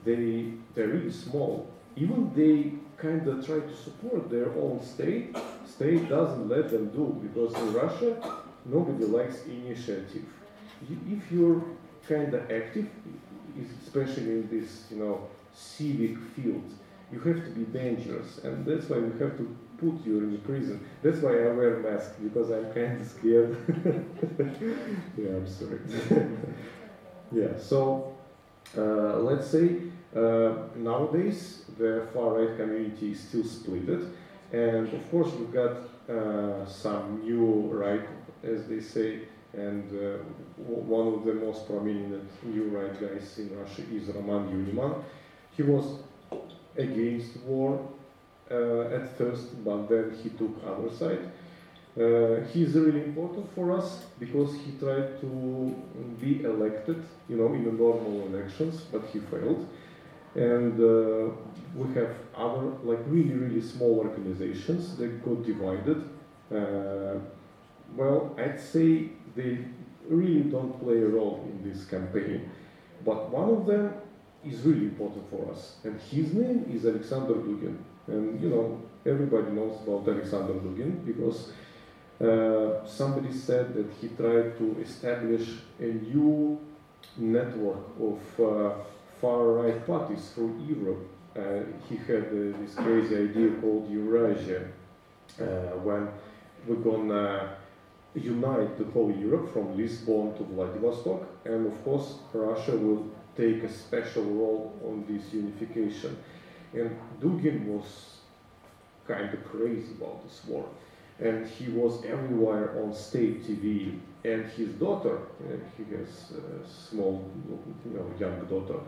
[0.03, 1.69] they they're really small.
[1.95, 5.35] Even they kind of try to support their own state.
[5.65, 10.25] State doesn't let them do because in Russia nobody likes initiative.
[10.89, 11.61] If you're
[12.07, 12.87] kind of active,
[13.83, 16.69] especially in this you know civic field,
[17.11, 20.85] you have to be dangerous, and that's why we have to put you in prison.
[21.03, 23.57] That's why I wear a mask because I'm kind of scared.
[25.17, 25.79] yeah, I'm sorry.
[27.31, 28.15] yeah, so
[28.77, 29.77] uh, let's say
[30.15, 34.01] uh, nowadays the far right community is still split,
[34.51, 35.77] and of course we've got
[36.09, 38.07] uh, some new right,
[38.43, 39.21] as they say,
[39.53, 40.17] and uh,
[40.57, 45.03] one of the most prominent new right guys in Russia is Roman Uniman.
[45.55, 45.99] He was
[46.77, 47.79] against war
[48.51, 51.31] uh, at first, but then he took other side.
[51.97, 55.73] Uh, he's really important for us because he tried to
[56.19, 59.65] be elected, you know, in the normal elections, but he failed.
[60.35, 61.31] And uh,
[61.73, 66.03] we have other, like really, really small organizations that got divided.
[66.53, 67.19] Uh,
[67.95, 69.59] well, I'd say they
[70.09, 72.49] really don't play a role in this campaign.
[73.05, 73.93] But one of them
[74.45, 77.77] is really important for us, and his name is Alexander Dugin.
[78.07, 81.51] And you know, everybody knows about Alexander Dugin because
[82.21, 86.59] uh, somebody said that he tried to establish a new
[87.17, 88.73] network of uh,
[89.19, 91.07] far-right parties through Europe.
[91.35, 94.67] Uh, he had uh, this crazy idea called Eurasia,
[95.41, 95.43] uh,
[95.83, 96.07] when
[96.65, 97.57] we're gonna
[98.13, 103.71] unite the whole Europe from Lisbon to Vladivostok, and of course Russia will take a
[103.71, 106.17] special role on this unification.
[106.73, 108.17] And Dugin was
[109.07, 110.65] kind of crazy about this war
[111.19, 113.99] and he was everywhere on state TV.
[114.23, 115.19] And his daughter,
[115.77, 117.29] he has a small,
[117.85, 118.79] you know, young daughter.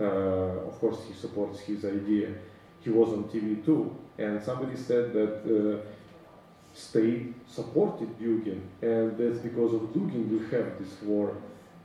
[0.00, 2.32] Uh, of course, he supports his idea.
[2.80, 5.84] He was on TV too, and somebody said that uh,
[6.74, 11.36] state supported Dugin, and that's because of Dugin we have this war.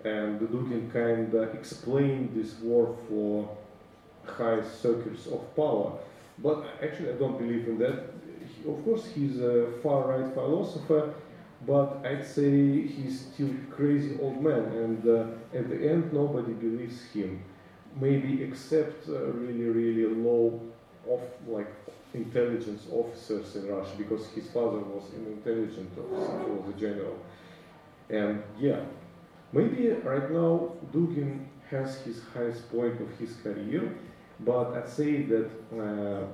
[0.03, 3.57] And Dugin kind of explained this war for
[4.25, 5.93] high circles of power.
[6.39, 8.13] But actually, I don't believe in that
[8.67, 11.13] of course, he's a far-right philosopher,
[11.65, 17.03] but I'd say he's still crazy old man, and uh, at the end, nobody believes
[17.13, 17.41] him.
[17.99, 20.61] Maybe except uh, really, really low,
[21.09, 21.71] of like
[22.13, 27.17] intelligence officers in Russia, because his father was an intelligence officer, he was a general.
[28.09, 28.81] And yeah,
[29.53, 33.95] maybe right now Dugin has his highest point of his career,
[34.41, 35.49] but I'd say that.
[35.71, 36.25] Uh,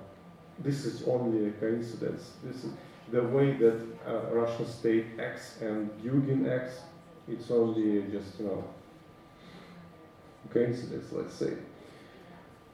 [0.63, 2.32] this is only a coincidence.
[2.43, 2.71] This is
[3.12, 6.82] the way that uh, Russian state acts and Dugin acts.
[7.27, 8.63] It's only just you know
[10.51, 11.53] coincidence, let's say.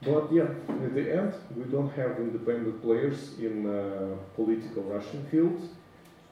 [0.02, 5.60] But yeah, at the end, we don't have independent players in uh, political Russian field.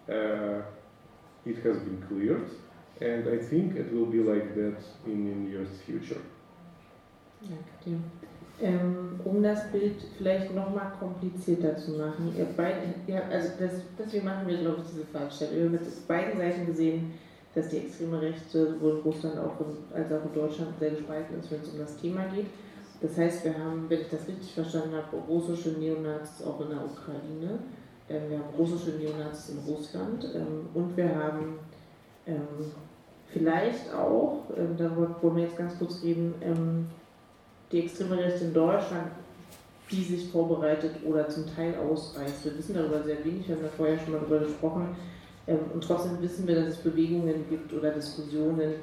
[0.08, 0.62] Uh,
[1.46, 2.50] it has been cleared,
[3.00, 6.20] and I think it will be like that in the near future.
[7.42, 7.98] Yeah,
[8.62, 12.32] Ähm, um das Bild vielleicht nochmal komplizierter zu machen.
[12.38, 12.76] Ihr beid,
[13.08, 15.56] ja, also das, deswegen machen wir, glaube ich, diese Veranstaltung.
[15.56, 17.14] Wir haben mit beiden Seiten gesehen,
[17.52, 21.38] dass die extreme Rechte sowohl in Russland auch in, als auch in Deutschland sehr gespalten
[21.40, 22.46] ist, wenn es um das Thema geht.
[23.00, 26.84] Das heißt, wir haben, wenn ich das richtig verstanden habe, russische Neonazis auch in der
[26.84, 27.58] Ukraine,
[28.08, 31.58] ähm, wir haben russische Neonazis in Russland ähm, und wir haben
[32.26, 32.72] ähm,
[33.32, 36.86] vielleicht auch, ähm, darüber wollen wir jetzt ganz kurz reden, ähm,
[37.72, 39.10] die extreme Rechte in Deutschland,
[39.90, 42.44] die sich vorbereitet oder zum Teil ausreißt.
[42.44, 44.96] Wir wissen darüber sehr wenig, wir haben ja vorher schon mal darüber gesprochen.
[45.46, 48.74] Ähm, und trotzdem wissen wir, dass es Bewegungen gibt oder Diskussionen,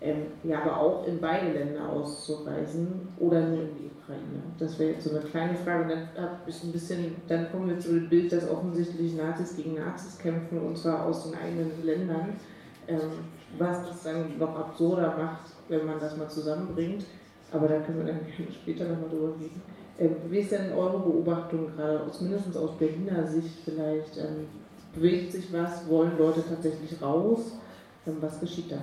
[0.00, 4.42] ähm, ja, aber auch in beide Länder auszureisen oder nur in die Ukraine.
[4.58, 5.82] Das wäre jetzt so eine kleine Frage.
[5.84, 9.56] Und dann habe ich ein bisschen, dann kommen wir zu dem Bild, dass offensichtlich Nazis
[9.56, 12.36] gegen Nazis kämpfen und zwar aus den eigenen Ländern.
[12.88, 13.00] Ähm,
[13.58, 17.04] was das dann noch absurder macht, wenn man das mal zusammenbringt.
[17.52, 18.20] Aber da können wir dann
[18.52, 19.62] später nochmal drüber reden.
[19.98, 24.16] Ähm, wie ist denn eure Beobachtung gerade, aus, mindestens aus Berliner Sicht vielleicht?
[24.18, 24.46] Ähm,
[24.94, 25.88] bewegt sich was?
[25.88, 27.52] Wollen Leute tatsächlich raus?
[28.06, 28.76] Ähm, was geschieht da?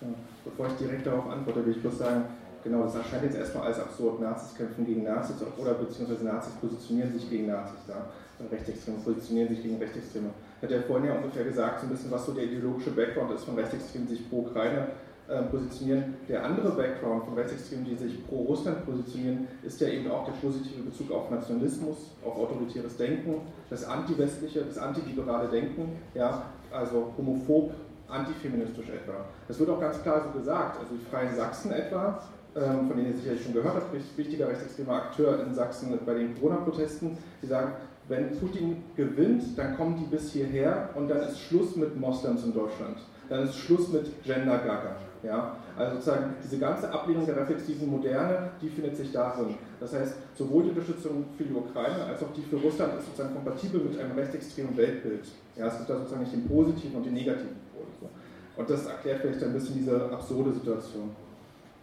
[0.00, 0.08] Ja,
[0.44, 2.24] bevor ich direkt darauf antworte, will ich bloß sagen,
[2.64, 4.20] genau, das erscheint jetzt erstmal als absurd.
[4.20, 8.06] Nazis kämpfen gegen Nazis oder beziehungsweise Nazis positionieren sich gegen Nazis da.
[8.46, 10.30] Rechtsextreme positionieren sich gegen Rechtsextreme.
[10.62, 13.44] Hatte ja vorhin ja ungefähr gesagt, so ein bisschen, was so der ideologische Background ist
[13.44, 14.88] von Rechtsextremen, die sich pro Ukraine
[15.28, 16.16] äh, positionieren.
[16.28, 20.32] Der andere Background von Rechtsextremen, die sich pro Russland positionieren, ist ja eben auch der
[20.32, 27.72] positive Bezug auf Nationalismus, auf autoritäres Denken, das antiwestliche, das antiliberale Denken, ja, also homophob,
[28.08, 29.26] antifeministisch etwa.
[29.46, 30.78] Das wird auch ganz klar so gesagt.
[30.78, 32.22] Also die Freien Sachsen etwa,
[32.56, 36.34] ähm, von denen ihr sicherlich schon gehört habt, wichtiger rechtsextremer Akteur in Sachsen bei den
[36.34, 37.72] Corona-Protesten, die sagen,
[38.08, 42.54] wenn Putin gewinnt, dann kommen die bis hierher und dann ist Schluss mit Moslems in
[42.54, 42.96] Deutschland.
[43.28, 44.96] Dann ist Schluss mit Gender Gaga.
[45.22, 45.56] Ja?
[45.76, 49.54] Also sozusagen diese ganze Ablehnung der reflexiven Moderne, die findet sich darin.
[49.78, 53.34] Das heißt, sowohl die Unterstützung für die Ukraine als auch die für Russland ist sozusagen
[53.34, 55.26] kompatibel mit einem rechtsextremen Weltbild.
[55.56, 58.08] Ja, es gibt da sozusagen nicht den positiven und den negativen Pol.
[58.56, 61.10] Und das erklärt vielleicht ein bisschen diese absurde Situation.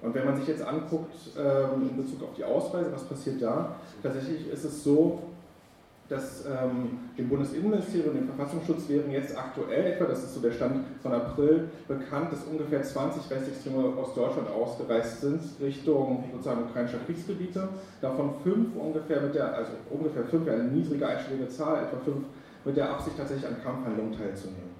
[0.02, 3.76] Und wenn man sich jetzt anguckt ähm, in Bezug auf die Ausreise, was passiert da?
[4.04, 5.20] Tatsächlich ist es so,
[6.10, 10.52] dass ähm, dem Bundesinnenministerium und dem Verfassungsschutz wären jetzt aktuell etwa, das ist so der
[10.52, 17.00] Stand von April, bekannt, dass ungefähr 20 Rechtsextreme aus Deutschland ausgereist sind Richtung sozusagen ukrainischer
[17.06, 17.70] Kriegsgebiete.
[18.02, 22.26] Davon fünf ungefähr mit der, also ungefähr fünf, eine niedrige einstellige Zahl, etwa fünf,
[22.64, 24.76] mit der Absicht tatsächlich an Kampfhandlungen teilzunehmen.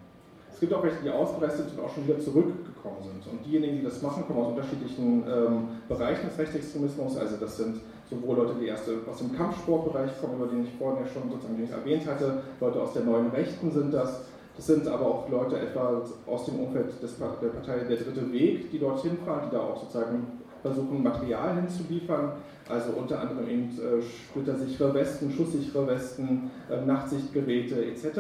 [0.56, 3.28] Es gibt auch welche, die ausgereist sind und auch schon wieder zurückgekommen sind.
[3.30, 7.18] Und diejenigen, die das machen, kommen aus unterschiedlichen ähm, Bereichen des Rechtsextremismus.
[7.18, 11.06] Also das sind sowohl Leute, die erst aus dem Kampfsportbereich kommen, über den ich vorhin
[11.06, 14.22] ja schon sozusagen erwähnt hatte, Leute aus der neuen Rechten sind das.
[14.56, 18.72] Das sind aber auch Leute etwa aus dem Umfeld des, der Partei Der Dritte Weg,
[18.72, 20.26] die dorthin fahren, die da auch sozusagen
[20.62, 22.34] versuchen, Material hinzuliefern.
[22.68, 28.20] Also unter anderem eben äh, splittersichere Westen, schusssichere Westen, äh, Nachtsichtgeräte etc.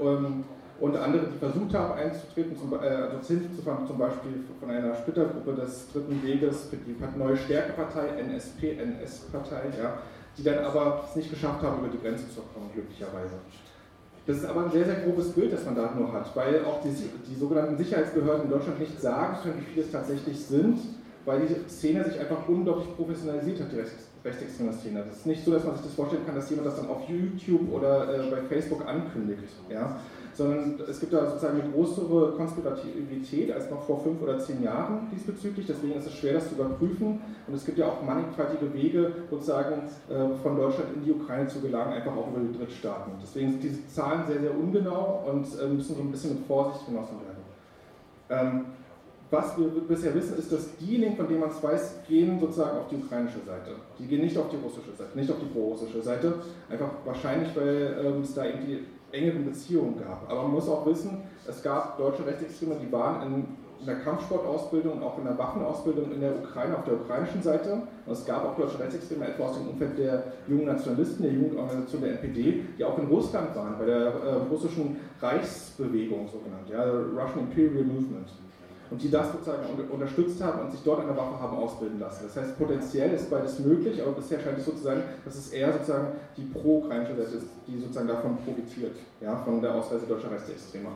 [0.00, 0.44] Ähm,
[0.80, 5.54] und andere, die versucht haben einzutreten, zum, äh, also hinzufahren, zum Beispiel von einer Splittergruppe
[5.54, 9.98] des Dritten Weges, die Neue Stärkepartei, NSP, NS-Partei, ja,
[10.36, 13.36] die dann aber es nicht geschafft haben, über die Grenze zu kommen, glücklicherweise.
[14.26, 16.82] Das ist aber ein sehr, sehr grobes Bild, das man da nur hat, weil auch
[16.82, 20.78] die, die sogenannten Sicherheitsbehörden in Deutschland nicht sagen können, wie viele es tatsächlich sind,
[21.26, 25.04] weil die Szene sich einfach unglaublich professionalisiert hat, die rechtsextreme Szene.
[25.06, 27.06] Das ist nicht so, dass man sich das vorstellen kann, dass jemand das dann auf
[27.08, 29.42] YouTube oder äh, bei Facebook ankündigt.
[29.68, 30.00] Ja?
[30.36, 35.08] sondern es gibt da sozusagen eine größere Konspirativität als noch vor fünf oder zehn Jahren
[35.10, 35.66] diesbezüglich.
[35.66, 37.20] Deswegen ist es schwer, das zu überprüfen.
[37.46, 41.60] Und es gibt ja auch mannigfaltige Wege, sozusagen äh, von Deutschland in die Ukraine zu
[41.60, 43.12] gelangen, einfach auch über die Drittstaaten.
[43.22, 46.84] Deswegen sind diese Zahlen sehr, sehr ungenau und äh, müssen so ein bisschen mit Vorsicht
[46.84, 47.36] genossen werden.
[48.28, 48.64] Ähm,
[49.30, 52.88] was wir bisher wissen, ist, dass diejenigen, von denen man es weiß, gehen sozusagen auf
[52.88, 53.72] die ukrainische Seite.
[53.98, 56.34] Die gehen nicht auf die russische Seite, nicht auf die pro-russische Seite.
[56.70, 60.30] Einfach wahrscheinlich, weil ähm, es da irgendwie engeren Beziehungen gab.
[60.30, 63.44] Aber man muss auch wissen, es gab deutsche Rechtsextreme, die waren in,
[63.80, 67.82] in der Kampfsportausbildung und auch in der Waffenausbildung in der Ukraine, auf der ukrainischen Seite.
[68.06, 72.02] Und es gab auch deutsche Rechtsextreme, etwa aus dem Umfeld der jungen Nationalisten, der Jugendorganisation
[72.02, 77.48] der NPD, die auch in Russland waren, bei der äh, russischen Reichsbewegung sogenannt, ja, Russian
[77.48, 78.28] Imperial Movement
[78.90, 82.24] und die das sozusagen unterstützt haben und sich dort eine Waffe haben ausbilden lassen.
[82.26, 85.50] Das heißt, potenziell ist beides möglich, aber bisher scheint es so zu sein, dass es
[85.50, 90.30] eher sozusagen die pro-ukrainische Seite ist, die sozusagen davon profitiert, ja, von der Ausreise deutscher
[90.30, 90.90] Rechtsextremer.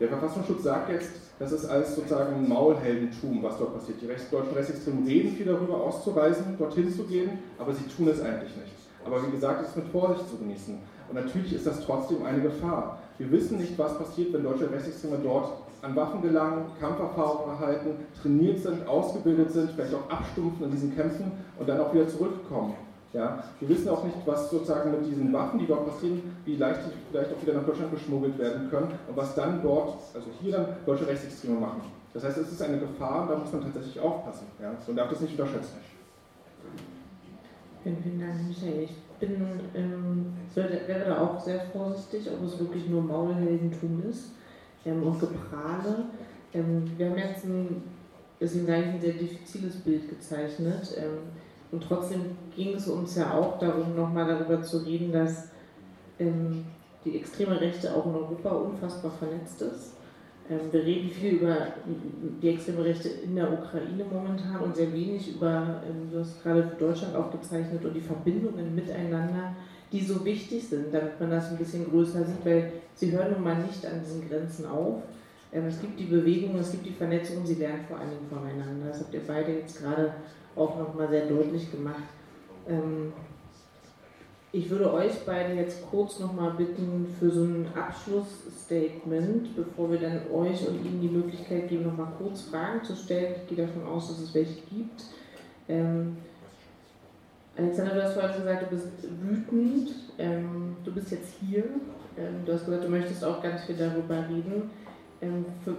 [0.00, 4.00] Der Verfassungsschutz sagt jetzt, das ist alles sozusagen Maulheldentum, was dort passiert.
[4.00, 8.56] Die deutschen Rechtsextremen reden viel darüber, auszureisen, dorthin zu gehen, aber sie tun es eigentlich
[8.56, 8.72] nicht.
[9.04, 10.78] Aber wie gesagt, es ist mit Vorsicht zu genießen.
[11.08, 13.00] Und natürlich ist das trotzdem eine Gefahr.
[13.18, 15.52] Wir wissen nicht, was passiert, wenn deutsche Rechtsextreme dort
[15.82, 17.90] an Waffen gelangen, Kampferfahrung erhalten,
[18.20, 22.74] trainiert sind, ausgebildet sind, vielleicht auch abstumpfen in diesen Kämpfen und dann auch wieder zurückkommen.
[23.12, 26.80] Ja, wir wissen auch nicht, was sozusagen mit diesen Waffen, die dort passieren, wie leicht
[26.86, 30.52] die vielleicht auch wieder nach Deutschland geschmuggelt werden können und was dann dort, also hier
[30.52, 31.80] dann deutsche Rechtsextreme machen.
[32.12, 34.46] Das heißt, es ist eine Gefahr da muss man tatsächlich aufpassen.
[34.60, 34.72] Ja?
[34.86, 35.78] Man darf das nicht unterschätzen.
[37.82, 38.88] Vielen, vielen Dank, Michael.
[39.20, 44.30] Ich bin, ähm, wäre da auch sehr vorsichtig, ob es wirklich nur Maulheldentum ist
[44.84, 46.04] ähm, und Geprahle.
[46.54, 47.82] Ähm, wir haben jetzt ein,
[48.40, 50.94] deswegen eigentlich ein sehr diffiziles Bild gezeichnet.
[50.96, 51.18] Ähm,
[51.72, 55.48] und trotzdem ging es uns ja auch darum, nochmal darüber zu reden, dass
[56.20, 56.64] ähm,
[57.04, 59.94] die extreme Rechte auch in Europa unfassbar vernetzt ist.
[60.50, 61.68] Ähm, wir reden viel über
[62.42, 66.62] die extreme Rechte in der Ukraine momentan und sehr wenig über, ähm, du hast gerade
[66.62, 69.54] für Deutschland aufgezeichnet, und die Verbindungen miteinander,
[69.92, 73.42] die so wichtig sind, damit man das ein bisschen größer sieht, weil sie hören nun
[73.42, 75.02] mal nicht an diesen Grenzen auf.
[75.52, 78.88] Ähm, es gibt die Bewegung, es gibt die Vernetzung, sie lernen vor allen Dingen voneinander.
[78.88, 80.12] Das habt ihr beide jetzt gerade
[80.56, 82.02] auch nochmal sehr deutlich gemacht.
[84.50, 90.22] Ich würde euch beide jetzt kurz nochmal bitten für so ein Abschlussstatement, bevor wir dann
[90.32, 93.34] euch und Ihnen die Möglichkeit geben, nochmal kurz Fragen zu stellen.
[93.36, 95.04] Ich gehe davon aus, dass es welche gibt.
[95.68, 96.16] Ähm,
[97.58, 98.88] Alexander, du hast vorhin gesagt, du bist
[99.20, 99.90] wütend.
[100.16, 101.64] Ähm, du bist jetzt hier.
[102.16, 104.70] Ähm, du hast gesagt, du möchtest auch ganz viel darüber reden.
[105.20, 105.76] Ähm, für,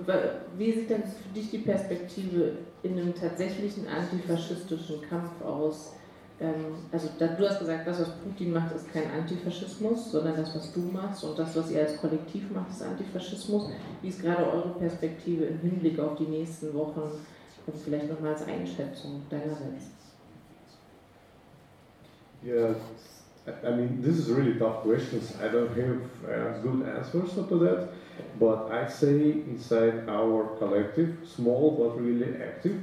[0.58, 2.52] wie sieht denn für dich die Perspektive
[2.84, 5.94] in einem tatsächlichen antifaschistischen Kampf aus?
[6.42, 10.72] Ähm, also du hast gesagt, das, was Putin macht, ist kein Antifaschismus, sondern das, was
[10.72, 13.70] du machst und das, was ihr als Kollektiv macht, ist Antifaschismus.
[14.02, 17.02] Wie ist gerade eure Perspektive im Hinblick auf die nächsten Wochen
[17.66, 19.92] und vielleicht nochmal als Einschätzung deinerseits?
[22.42, 22.74] Yeah,
[23.66, 25.36] I mean, this is really tough questions.
[25.42, 27.90] I don't have uh, good answers to that,
[28.40, 32.82] but I say inside our collective, small but really active,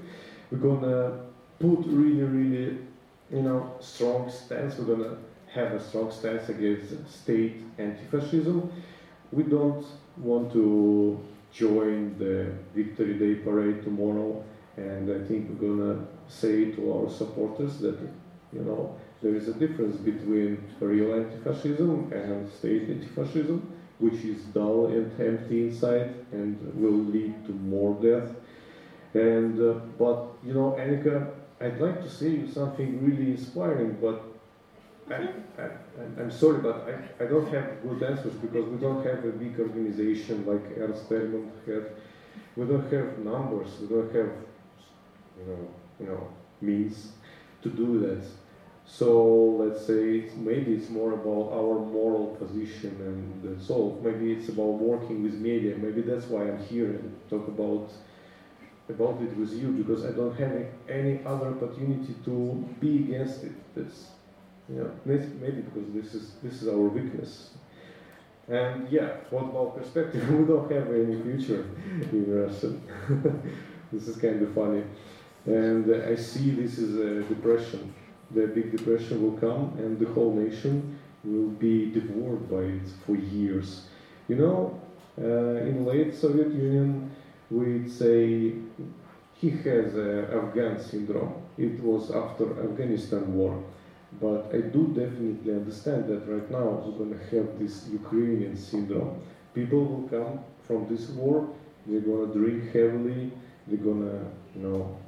[0.50, 1.20] we're gonna
[1.58, 2.78] put really, really
[3.30, 4.78] you know, strong stance.
[4.78, 5.16] We're going to
[5.52, 8.70] have a strong stance against state anti-fascism.
[9.32, 9.84] We don't
[10.18, 11.18] want to
[11.52, 14.44] join the Victory Day parade tomorrow,
[14.76, 17.98] and I think we're going to say to our supporters that,
[18.52, 23.66] you know, there is a difference between real anti-fascism and state anti-fascism,
[23.98, 28.28] which is dull and empty inside and will lead to more death.
[29.14, 31.30] And uh, but you know, Annika
[31.60, 34.22] I'd like to say something really inspiring, but
[35.08, 35.28] I,
[36.20, 39.58] am sorry, but I, I don't have good answers because we don't have a big
[39.58, 41.86] organization like Ernst Bergman had.
[42.56, 43.68] We don't have numbers.
[43.80, 44.32] We don't have,
[45.38, 45.68] you know,
[46.00, 46.28] you know,
[46.60, 47.12] means
[47.62, 48.26] to do that.
[48.86, 54.32] So let's say it's, maybe it's more about our moral position and uh, so maybe
[54.32, 55.76] it's about working with media.
[55.76, 57.90] Maybe that's why I'm here and talk about
[58.88, 63.52] about it with you because I don't have any other opportunity to be against it.
[63.74, 64.06] That's
[64.68, 67.50] maybe because this is this is our weakness.
[68.48, 70.28] And yeah, what about perspective?
[70.30, 71.66] we don't have any future
[72.12, 72.74] in Russia.
[73.92, 74.84] this is kind of funny.
[75.46, 77.94] And I see this is a depression.
[78.32, 83.16] The big depression will come, and the whole nation will be devoured by it for
[83.16, 83.86] years.
[84.28, 84.80] You know,
[85.18, 87.10] uh, in late Soviet Union,
[87.50, 88.54] we'd say
[89.34, 91.42] he has Afghan syndrome.
[91.58, 93.62] It was after Afghanistan war.
[94.20, 99.20] But I do definitely understand that right now we're going to have this Ukrainian syndrome.
[99.54, 101.48] People will come from this war,
[101.86, 103.32] they're going to drink heavily,
[103.66, 104.24] they're going to,
[104.54, 104.98] you know,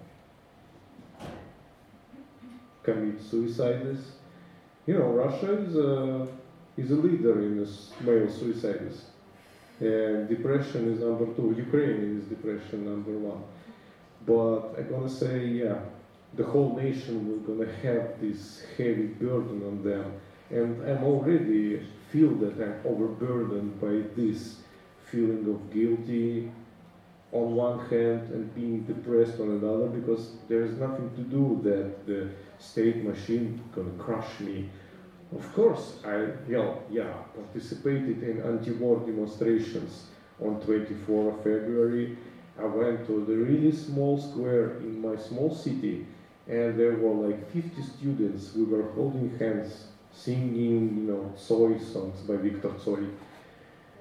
[2.83, 4.13] commit suicides.
[4.87, 6.29] You know, Russia is a,
[6.77, 7.67] is a leader in
[8.01, 9.05] male suicides.
[9.81, 11.55] And depression is number two.
[11.57, 13.43] Ukraine is depression number one.
[14.27, 15.79] But I'm gonna say, yeah,
[16.35, 20.13] the whole nation will gonna have this heavy burden on them.
[20.51, 24.57] And I'm already feel that I'm overburdened by this
[25.11, 26.51] feeling of guilty
[27.33, 32.07] on one hand and being depressed on another because there is nothing to do that
[32.07, 34.69] the state machine gonna crush me
[35.35, 40.05] of course, I yeah, participated in anti-war demonstrations
[40.43, 42.17] on 24 of February.
[42.59, 46.07] I went to the really small square in my small city,
[46.47, 48.55] and there were like 50 students.
[48.55, 53.07] We were holding hands, singing, you know, Soy songs by Viktor Tsoi.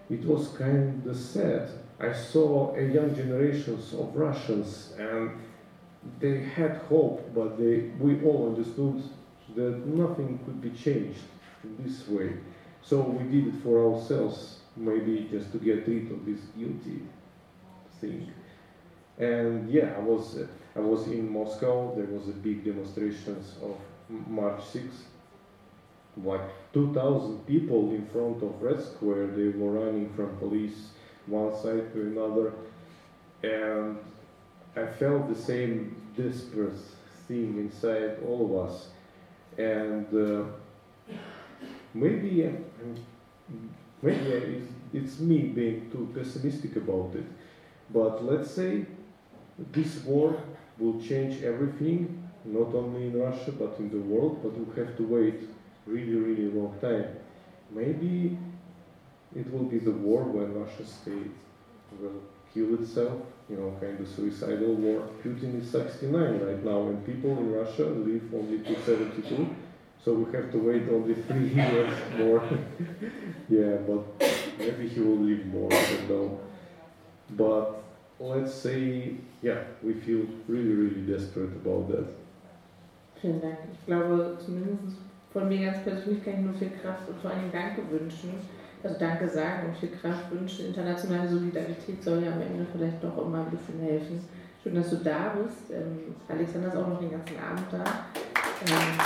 [0.09, 1.69] It was kind of sad.
[1.99, 5.31] I saw a young generations of Russians, and
[6.19, 9.03] they had hope, but they, we all understood
[9.55, 11.21] that nothing could be changed
[11.79, 12.33] this way.
[12.81, 17.01] So we did it for ourselves, maybe just to get rid of this guilty
[17.99, 18.31] thing.
[19.17, 20.37] And yeah, I was
[20.75, 21.95] I was in Moscow.
[21.95, 23.77] There was a big demonstrations of
[24.27, 25.05] March 6th.
[26.23, 26.41] Like
[26.73, 29.27] 2,000 people in front of Red Square.
[29.27, 30.89] They were running from police
[31.27, 32.53] one side to another,
[33.43, 33.97] and
[34.75, 36.79] I felt the same desperate
[37.27, 38.87] thing inside all of us
[39.57, 40.43] and uh,
[41.93, 42.51] maybe uh,
[44.01, 44.61] maybe
[44.93, 47.25] it's me being too pessimistic about it.
[47.89, 48.85] But let's say
[49.71, 50.41] this war
[50.77, 54.39] will change everything, not only in Russia but in the world.
[54.43, 55.49] But we have to wait
[55.85, 57.05] really, really long time.
[57.71, 58.37] Maybe
[59.35, 61.31] it will be the war when Russia state
[61.99, 62.21] will
[62.57, 65.07] kill itself, you know, kind of suicidal war.
[65.23, 69.55] Putin is 69 right now, and people in Russia live only to 72,
[70.03, 72.41] so we have to wait only three years more.
[73.49, 74.03] yeah, but
[74.57, 76.39] maybe he will live more, I don't know.
[77.29, 77.83] But
[78.19, 82.07] let's say, yeah, we feel really, really desperate about that.
[83.21, 83.57] Vielen Dank.
[83.73, 84.97] Ich glaube, zumindest
[85.33, 88.29] von mir ganz persönlich kann ich nur viel Kraft und vor allem Danke wünschen.
[88.87, 90.67] Also Danke sagen und viel Kraft wünschen.
[90.67, 94.23] Internationale Solidarität soll ja am Ende vielleicht doch immer ein bisschen helfen.
[94.63, 95.71] Schön, dass du da bist.
[95.73, 97.83] Ähm, Alexander ist auch noch den ganzen Abend da.
[98.65, 98.97] Ähm,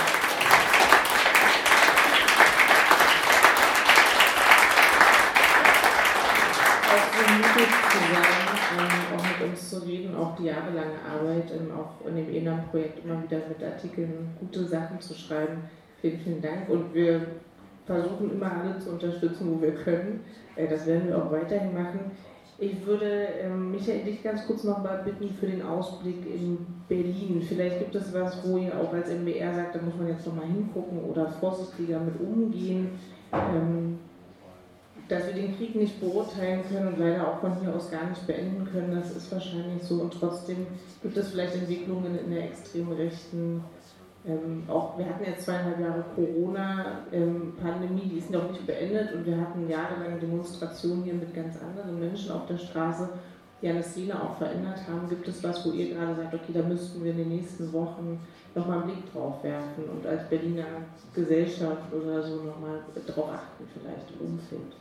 [7.38, 8.38] mutig zu sein,
[8.78, 13.04] ähm, auch mit uns zu reden, auch die jahrelange Arbeit, ähm, auch in dem ENAM-Projekt
[13.04, 15.64] immer wieder mit Artikeln gute Sachen zu schreiben.
[16.02, 16.70] Vielen, vielen Dank.
[16.70, 17.26] Und wir
[17.92, 20.22] versuchen immer alle zu unterstützen, wo wir können.
[20.56, 22.12] Äh, das werden wir auch weiterhin machen.
[22.58, 27.42] Ich würde ähm, Michael dich ganz kurz noch mal bitten für den Ausblick in Berlin.
[27.42, 30.36] Vielleicht gibt es was, wo ihr auch als MBR sagt, da muss man jetzt noch
[30.36, 33.00] mal hingucken oder vorsichtiger mit umgehen.
[33.34, 33.98] Ähm,
[35.12, 38.26] dass wir den Krieg nicht beurteilen können und leider auch von hier aus gar nicht
[38.28, 39.96] beenden können, das ist wahrscheinlich so.
[39.96, 40.68] Und trotzdem
[41.02, 43.62] gibt es vielleicht Entwicklungen in der extremen Rechten.
[44.26, 49.26] Ähm, auch wir hatten jetzt zweieinhalb Jahre Corona-Pandemie, ähm, die ist noch nicht beendet und
[49.26, 53.09] wir hatten jahrelang Demonstrationen hier mit ganz anderen Menschen auf der Straße,
[53.61, 55.09] die eine Szene auch verändert haben.
[55.09, 58.19] Gibt es was, wo ihr gerade sagt, okay, da müssten wir in den nächsten Wochen
[58.53, 60.65] nochmal einen Blick drauf werfen und als Berliner
[61.15, 64.76] Gesellschaft oder so nochmal drauf achten, vielleicht im Umfeld?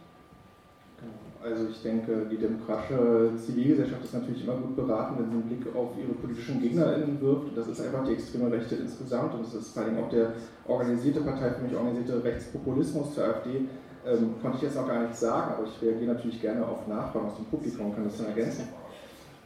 [1.43, 5.75] Also ich denke, die demokratische Zivilgesellschaft ist natürlich immer gut beraten, wenn sie einen Blick
[5.75, 7.57] auf ihre politischen GegnerInnen wirft.
[7.57, 10.35] Das ist einfach die extreme Rechte insgesamt und das ist vor allem auch der
[10.67, 13.65] organisierte Partei, für mich organisierte Rechtspopulismus zur AfD.
[14.07, 17.27] Ähm, konnte ich jetzt noch gar nicht sagen, aber ich reagiere natürlich gerne auf Nachfragen
[17.27, 18.69] aus dem Publikum und kann das dann ergänzen.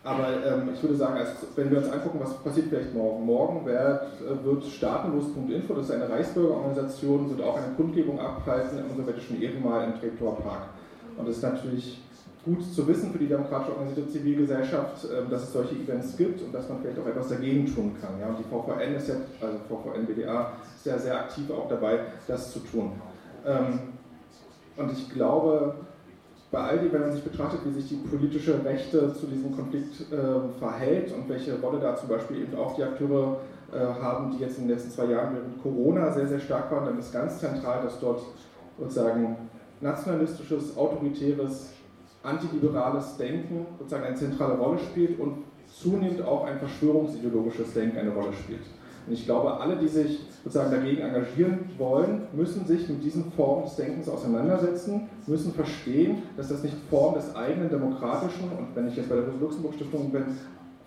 [0.04, 3.24] Aber ähm, ich würde sagen, als, wenn wir uns angucken, was passiert vielleicht morgen.
[3.24, 8.96] Morgen wird, äh, wird Staatenlos.info, das ist eine Reichsbürgerorganisation, wird auch eine Kundgebung abhalten im
[8.96, 10.62] sowjetischen Ehrenmal im Treptower Park.
[11.16, 12.00] Und es ist natürlich
[12.44, 16.52] gut zu wissen für die demokratisch organisierte Zivilgesellschaft, ähm, dass es solche Events gibt und
[16.52, 18.20] dass man vielleicht auch etwas dagegen tun kann.
[18.20, 18.28] Ja?
[18.28, 22.52] Und die VVN ist ja, also VVN BDA ist ja sehr aktiv auch dabei, das
[22.52, 22.92] zu tun.
[23.46, 23.78] Ähm,
[24.76, 25.74] und ich glaube,
[26.50, 30.12] bei all dem, wenn man sich betrachtet, wie sich die politische Rechte zu diesem Konflikt
[30.12, 33.38] äh, verhält und welche Rolle da zum Beispiel eben auch die Akteure
[33.72, 36.84] äh, haben, die jetzt in den letzten zwei Jahren während Corona sehr, sehr stark waren,
[36.84, 38.22] dann ist ganz zentral, dass dort
[38.78, 39.36] sozusagen
[39.84, 41.74] nationalistisches, autoritäres,
[42.22, 48.32] antiliberales Denken sozusagen eine zentrale Rolle spielt und zunehmend auch ein verschwörungsideologisches Denken eine Rolle
[48.32, 48.62] spielt.
[49.06, 53.64] Und ich glaube, alle, die sich sozusagen dagegen engagieren wollen, müssen sich mit diesen Formen
[53.64, 58.96] des Denkens auseinandersetzen, müssen verstehen, dass das nicht Form des eigenen demokratischen und wenn ich
[58.96, 60.24] jetzt bei der Luxemburg-Stiftung bin,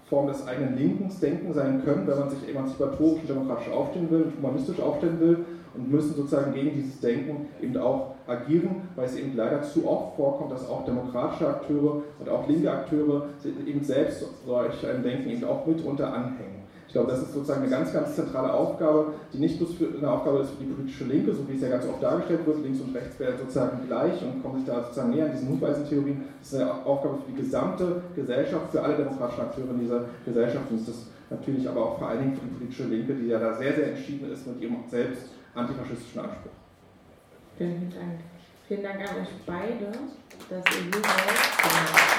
[0.09, 4.79] Form des eigenen Linkensdenken sein können, wenn man sich emanzipatorisch und demokratisch aufstellen will, humanistisch
[4.79, 5.45] aufstellen will,
[5.75, 10.15] und müssen sozusagen gegen dieses Denken eben auch agieren, weil es eben leider zu oft
[10.15, 13.27] vorkommt, dass auch demokratische Akteure und auch linke Akteure
[13.65, 16.67] eben selbst solch ein Denken eben auch mitunter anhängen.
[16.87, 20.39] Ich glaube, das ist sozusagen eine ganz, ganz zentrale Aufgabe, die nicht bloß eine Aufgabe
[20.39, 22.95] ist für die politische Linke, so wie es ja ganz oft dargestellt wird, links und
[22.95, 26.23] rechts werden sozusagen gleich und kommen sich da sozusagen näher an diesen Hinweisentheorien.
[26.39, 30.71] Das ist eine Aufgabe für die gesamte Gesellschaft, für alle demokratischen Akteure in dieser Gesellschaft
[30.71, 33.39] und das ist natürlich aber auch vor allen Dingen für die politische Linke, die ja
[33.39, 35.23] da sehr, sehr entschieden ist mit ihrem selbst
[35.55, 36.51] antifaschistischen Anspruch.
[37.57, 37.91] Vielen
[38.83, 38.99] Dank.
[39.09, 39.91] An euch beide,
[40.49, 42.16] dass ihr hier seid.